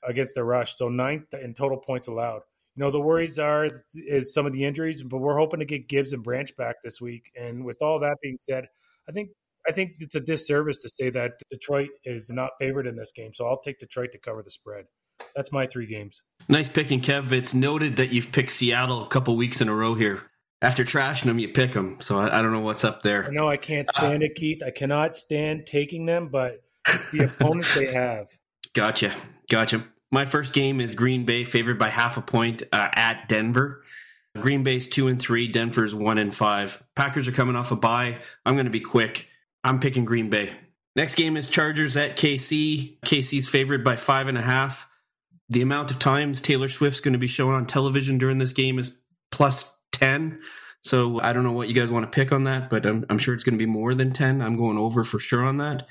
against 0.07 0.35
the 0.35 0.45
rush. 0.45 0.77
So 0.77 0.89
ninth 0.89 1.33
in 1.35 1.55
total 1.55 1.79
points 1.79 2.09
allowed. 2.09 2.43
You 2.79 2.85
know, 2.85 2.93
the 2.93 3.01
worries 3.01 3.41
are 3.41 3.69
is 3.93 4.33
some 4.33 4.47
of 4.47 4.53
the 4.53 4.65
injuries, 4.65 5.03
but 5.03 5.19
we're 5.19 5.37
hoping 5.37 5.59
to 5.59 5.67
get 5.67 5.89
Gibbs 5.89 6.13
and 6.13 6.23
Branch 6.23 6.55
back 6.57 6.77
this 6.85 7.01
week. 7.01 7.25
And 7.35 7.65
with 7.65 7.79
all 7.83 7.99
that 7.99 8.19
being 8.23 8.39
said, 8.41 8.67
I 9.09 9.13
think 9.13 9.31
I 9.69 9.73
think 9.73 9.95
it's 9.99 10.15
a 10.15 10.21
disservice 10.21 10.79
to 10.83 10.89
say 10.89 11.11
that 11.11 11.33
Detroit 11.51 11.89
is 12.05 12.31
not 12.31 12.51
favored 12.61 12.87
in 12.87 12.95
this 12.95 13.11
game. 13.11 13.33
So 13.35 13.49
I'll 13.49 13.61
take 13.61 13.81
Detroit 13.81 14.13
to 14.13 14.19
cover 14.19 14.45
the 14.45 14.53
spread. 14.53 14.85
That's 15.35 15.51
my 15.51 15.67
three 15.67 15.87
games. 15.87 16.23
Nice 16.49 16.69
picking, 16.69 17.01
Kev. 17.01 17.33
It's 17.33 17.53
noted 17.53 17.97
that 17.97 18.13
you've 18.13 18.31
picked 18.31 18.53
Seattle 18.53 19.03
a 19.03 19.09
couple 19.09 19.35
weeks 19.35 19.61
in 19.61 19.69
a 19.69 19.75
row 19.75 19.95
here. 19.95 20.21
After 20.63 20.85
trashing 20.85 21.25
them, 21.25 21.41
you 21.41 21.49
pick 21.49 21.73
them. 21.73 22.01
So 22.01 22.17
I, 22.21 22.39
I 22.39 22.43
don't 22.43 22.53
know 22.53 22.61
what's 22.61 22.85
up 22.85 23.03
there. 23.03 23.29
No, 23.33 23.49
I 23.49 23.57
can't 23.57 23.89
stand 23.89 24.23
uh, 24.23 24.27
it, 24.27 24.37
Keith. 24.37 24.63
I 24.63 24.71
cannot 24.71 25.17
stand 25.17 25.67
taking 25.67 26.07
them, 26.07 26.29
but 26.29 26.63
it's 26.87 27.11
the 27.11 27.25
opponents 27.25 27.75
they 27.75 27.87
have. 27.87 28.29
Gotcha. 28.73 29.13
Gotcha. 29.51 29.83
My 30.11 30.25
first 30.25 30.53
game 30.53 30.81
is 30.81 30.95
Green 30.95 31.25
Bay 31.25 31.45
favored 31.45 31.79
by 31.79 31.91
half 31.91 32.17
a 32.17 32.23
point 32.23 32.63
uh, 32.73 32.89
at 32.95 33.29
Denver. 33.29 33.83
Green 34.39 34.63
Bay's 34.63 34.89
two 34.89 35.09
and 35.09 35.21
three. 35.21 35.49
Denver's 35.49 35.95
one 35.95 36.19
and 36.19 36.35
five. 36.35 36.83
Packers 36.95 37.29
are 37.29 37.33
coming 37.33 37.57
off 37.57 37.73
a 37.73 37.77
bye. 37.77 38.19
I'm 38.47 38.55
going 38.55 38.67
to 38.67 38.71
be 38.71 38.81
quick. 38.81 39.27
I'm 39.65 39.81
picking 39.81 40.05
Green 40.05 40.31
Bay. 40.31 40.51
Next 40.97 41.15
game 41.15 41.37
is 41.37 41.49
Chargers 41.49 41.97
at 41.97 42.17
KC. 42.17 42.99
KC's 43.01 43.49
favored 43.49 43.85
by 43.85 43.97
five 43.97 44.29
and 44.29 44.39
a 44.39 44.43
half. 44.43 44.91
The 45.51 45.63
amount 45.63 45.91
of 45.91 45.99
times 45.99 46.41
Taylor 46.41 46.69
Swift's 46.69 47.01
going 47.01 47.13
to 47.13 47.19
be 47.19 47.27
shown 47.27 47.55
on 47.55 47.67
television 47.67 48.19
during 48.19 48.39
this 48.39 48.53
game 48.53 48.79
is 48.79 49.01
plus 49.31 49.77
10. 49.93 50.41
So 50.85 51.21
I 51.21 51.33
don't 51.33 51.45
know 51.45 51.53
what 51.53 51.69
you 51.69 51.75
guys 51.75 51.91
want 51.91 52.11
to 52.11 52.15
pick 52.15 52.33
on 52.33 52.45
that, 52.45 52.71
but 52.71 52.87
I'm, 52.87 53.05
I'm 53.11 53.19
sure 53.19 53.35
it's 53.35 53.45
going 53.45 53.59
to 53.59 53.65
be 53.65 53.71
more 53.71 53.95
than 53.95 54.13
10. 54.13 54.43
I'm 54.43 54.57
going 54.57 54.79
over 54.79 55.05
for 55.05 55.19
sure 55.19 55.45
on 55.45 55.59
that. 55.59 55.87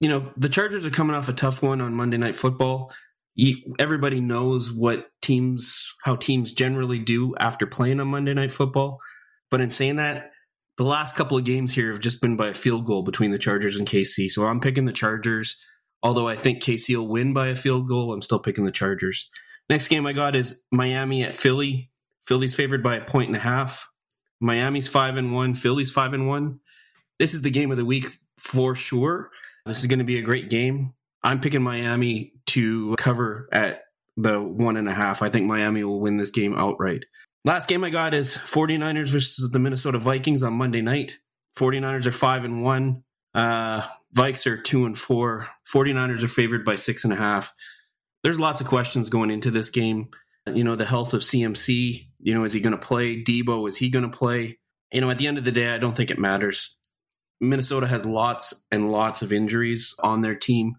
You 0.00 0.08
know, 0.08 0.32
the 0.36 0.48
Chargers 0.48 0.84
are 0.84 0.90
coming 0.90 1.14
off 1.14 1.28
a 1.28 1.32
tough 1.32 1.62
one 1.62 1.80
on 1.80 1.94
Monday 1.94 2.16
Night 2.16 2.36
Football. 2.36 2.92
Everybody 3.78 4.20
knows 4.20 4.72
what 4.72 5.06
teams, 5.22 5.94
how 6.04 6.16
teams 6.16 6.52
generally 6.52 6.98
do 6.98 7.34
after 7.38 7.66
playing 7.66 8.00
on 8.00 8.08
Monday 8.08 8.34
Night 8.34 8.50
Football. 8.50 8.98
But 9.50 9.60
in 9.60 9.70
saying 9.70 9.96
that, 9.96 10.30
the 10.76 10.84
last 10.84 11.16
couple 11.16 11.36
of 11.36 11.44
games 11.44 11.72
here 11.72 11.90
have 11.90 12.00
just 12.00 12.20
been 12.20 12.36
by 12.36 12.48
a 12.48 12.54
field 12.54 12.86
goal 12.86 13.02
between 13.02 13.30
the 13.30 13.38
Chargers 13.38 13.76
and 13.76 13.86
KC. 13.86 14.30
So 14.30 14.44
I'm 14.44 14.60
picking 14.60 14.84
the 14.84 14.92
Chargers. 14.92 15.62
Although 16.02 16.26
I 16.26 16.34
think 16.34 16.62
KC 16.62 16.96
will 16.96 17.08
win 17.08 17.32
by 17.32 17.48
a 17.48 17.54
field 17.54 17.88
goal, 17.88 18.12
I'm 18.12 18.22
still 18.22 18.40
picking 18.40 18.64
the 18.64 18.72
Chargers. 18.72 19.30
Next 19.70 19.88
game 19.88 20.06
I 20.06 20.12
got 20.12 20.34
is 20.34 20.62
Miami 20.72 21.22
at 21.22 21.36
Philly. 21.36 21.90
Philly's 22.26 22.54
favored 22.54 22.82
by 22.82 22.96
a 22.96 23.04
point 23.04 23.28
and 23.28 23.36
a 23.36 23.40
half. 23.40 23.88
Miami's 24.40 24.88
five 24.88 25.16
and 25.16 25.32
one. 25.32 25.54
Philly's 25.54 25.90
five 25.90 26.14
and 26.14 26.26
one. 26.26 26.58
This 27.18 27.34
is 27.34 27.42
the 27.42 27.50
game 27.50 27.70
of 27.70 27.76
the 27.76 27.84
week 27.84 28.06
for 28.38 28.74
sure. 28.74 29.30
This 29.66 29.78
is 29.78 29.86
going 29.86 30.00
to 30.00 30.04
be 30.04 30.18
a 30.18 30.22
great 30.22 30.50
game. 30.50 30.94
I'm 31.22 31.40
picking 31.40 31.62
Miami 31.62 32.32
to 32.46 32.94
cover 32.96 33.48
at 33.52 33.82
the 34.16 34.40
one 34.40 34.76
and 34.76 34.88
a 34.88 34.92
half. 34.92 35.22
I 35.22 35.28
think 35.28 35.46
Miami 35.46 35.84
will 35.84 36.00
win 36.00 36.16
this 36.16 36.30
game 36.30 36.54
outright. 36.54 37.04
Last 37.44 37.68
game 37.68 37.82
I 37.84 37.90
got 37.90 38.14
is 38.14 38.34
49ers 38.34 39.08
versus 39.08 39.50
the 39.50 39.58
Minnesota 39.58 39.98
Vikings 39.98 40.42
on 40.42 40.54
Monday 40.54 40.82
night. 40.82 41.18
49ers 41.58 42.06
are 42.06 42.12
five 42.12 42.44
and 42.44 42.62
one. 42.62 43.04
Uh, 43.34 43.82
Vikes 44.16 44.46
are 44.46 44.56
two 44.56 44.86
and 44.86 44.96
four. 44.96 45.48
49ers 45.72 46.22
are 46.22 46.28
favored 46.28 46.64
by 46.64 46.76
six 46.76 47.04
and 47.04 47.12
a 47.12 47.16
half. 47.16 47.54
There's 48.22 48.38
lots 48.38 48.60
of 48.60 48.68
questions 48.68 49.08
going 49.08 49.30
into 49.30 49.50
this 49.50 49.70
game 49.70 50.10
you 50.46 50.64
know, 50.64 50.76
the 50.76 50.84
health 50.84 51.14
of 51.14 51.20
CMC. 51.20 52.08
You 52.20 52.34
know, 52.34 52.44
is 52.44 52.52
he 52.52 52.60
going 52.60 52.72
to 52.72 52.78
play? 52.78 53.22
Deebo, 53.22 53.68
is 53.68 53.76
he 53.76 53.90
going 53.90 54.08
to 54.08 54.16
play? 54.16 54.58
You 54.92 55.00
know, 55.00 55.10
at 55.10 55.18
the 55.18 55.26
end 55.26 55.38
of 55.38 55.44
the 55.44 55.52
day, 55.52 55.68
I 55.68 55.78
don't 55.78 55.96
think 55.96 56.10
it 56.10 56.18
matters. 56.18 56.76
Minnesota 57.40 57.86
has 57.86 58.04
lots 58.04 58.66
and 58.70 58.90
lots 58.90 59.22
of 59.22 59.32
injuries 59.32 59.94
on 60.00 60.22
their 60.22 60.34
team, 60.34 60.76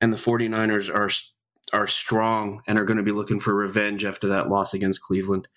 and 0.00 0.12
the 0.12 0.18
49ers 0.18 0.94
are 0.94 1.10
are 1.72 1.86
strong 1.86 2.62
and 2.68 2.78
are 2.78 2.84
going 2.84 2.96
to 2.96 3.02
be 3.02 3.12
looking 3.12 3.40
for 3.40 3.54
revenge 3.54 4.04
after 4.04 4.28
that 4.28 4.48
loss 4.48 4.72
against 4.72 5.02
Cleveland. 5.02 5.48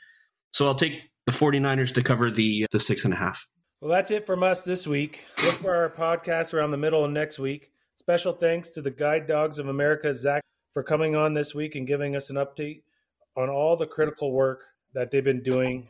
So 0.51 0.65
I'll 0.65 0.75
take 0.75 1.09
the 1.25 1.31
49ers 1.31 1.93
to 1.93 2.03
cover 2.03 2.31
the 2.31 2.65
the 2.71 2.79
six 2.79 3.05
and 3.05 3.13
a 3.13 3.17
half. 3.17 3.47
Well, 3.81 3.91
that's 3.91 4.11
it 4.11 4.25
from 4.25 4.43
us 4.43 4.63
this 4.63 4.85
week. 4.85 5.25
Look 5.45 5.55
for 5.55 5.75
our 5.75 5.89
podcast 5.89 6.53
around 6.53 6.71
the 6.71 6.77
middle 6.77 7.05
of 7.05 7.11
next 7.11 7.39
week. 7.39 7.71
Special 7.97 8.33
thanks 8.33 8.71
to 8.71 8.81
the 8.81 8.91
Guide 8.91 9.27
Dogs 9.27 9.59
of 9.59 9.69
America, 9.69 10.13
Zack, 10.13 10.43
for 10.73 10.83
coming 10.83 11.15
on 11.15 11.33
this 11.33 11.55
week 11.55 11.75
and 11.75 11.87
giving 11.87 12.15
us 12.15 12.29
an 12.29 12.35
update 12.35 12.81
on 13.37 13.49
all 13.49 13.77
the 13.77 13.87
critical 13.87 14.33
work 14.33 14.63
that 14.93 15.11
they've 15.11 15.23
been 15.23 15.43
doing 15.43 15.87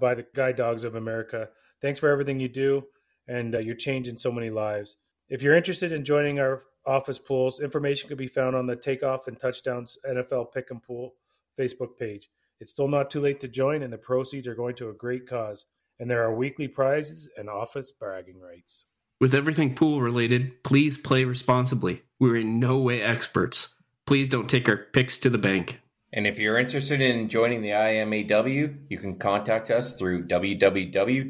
by 0.00 0.14
the 0.14 0.26
Guide 0.34 0.56
Dogs 0.56 0.84
of 0.84 0.94
America. 0.94 1.48
Thanks 1.80 1.98
for 1.98 2.08
everything 2.08 2.38
you 2.38 2.48
do, 2.48 2.84
and 3.26 3.54
uh, 3.54 3.58
you're 3.58 3.74
changing 3.74 4.16
so 4.16 4.30
many 4.30 4.50
lives. 4.50 4.96
If 5.28 5.42
you're 5.42 5.56
interested 5.56 5.90
in 5.90 6.04
joining 6.04 6.38
our 6.38 6.62
office 6.86 7.18
pools, 7.18 7.60
information 7.60 8.08
can 8.08 8.16
be 8.16 8.26
found 8.26 8.54
on 8.56 8.66
the 8.66 8.76
Takeoff 8.76 9.28
and 9.28 9.38
Touchdowns 9.38 9.98
NFL 10.08 10.52
Pick 10.52 10.70
and 10.70 10.82
Pool 10.82 11.14
Facebook 11.58 11.96
page. 11.98 12.30
It's 12.60 12.70
still 12.70 12.88
not 12.88 13.10
too 13.10 13.20
late 13.20 13.40
to 13.40 13.48
join, 13.48 13.82
and 13.82 13.92
the 13.92 13.98
proceeds 13.98 14.46
are 14.46 14.54
going 14.54 14.76
to 14.76 14.88
a 14.88 14.94
great 14.94 15.26
cause. 15.26 15.66
And 15.98 16.10
there 16.10 16.22
are 16.24 16.34
weekly 16.34 16.68
prizes 16.68 17.28
and 17.36 17.48
office 17.48 17.92
bragging 17.92 18.40
rights. 18.40 18.84
With 19.20 19.34
everything 19.34 19.74
pool 19.74 20.02
related, 20.02 20.62
please 20.64 20.98
play 20.98 21.24
responsibly. 21.24 22.02
We're 22.18 22.36
in 22.36 22.58
no 22.58 22.78
way 22.78 23.00
experts. 23.00 23.74
Please 24.06 24.28
don't 24.28 24.50
take 24.50 24.68
our 24.68 24.76
picks 24.76 25.18
to 25.18 25.30
the 25.30 25.38
bank. 25.38 25.80
And 26.12 26.26
if 26.26 26.38
you're 26.38 26.58
interested 26.58 27.00
in 27.00 27.28
joining 27.28 27.62
the 27.62 27.70
IAMAW, 27.70 28.76
you 28.88 28.98
can 28.98 29.18
contact 29.18 29.70
us 29.70 29.94
through 29.94 30.26
www.iamaw.ca. 30.26 31.28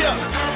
yeah. 0.00 0.51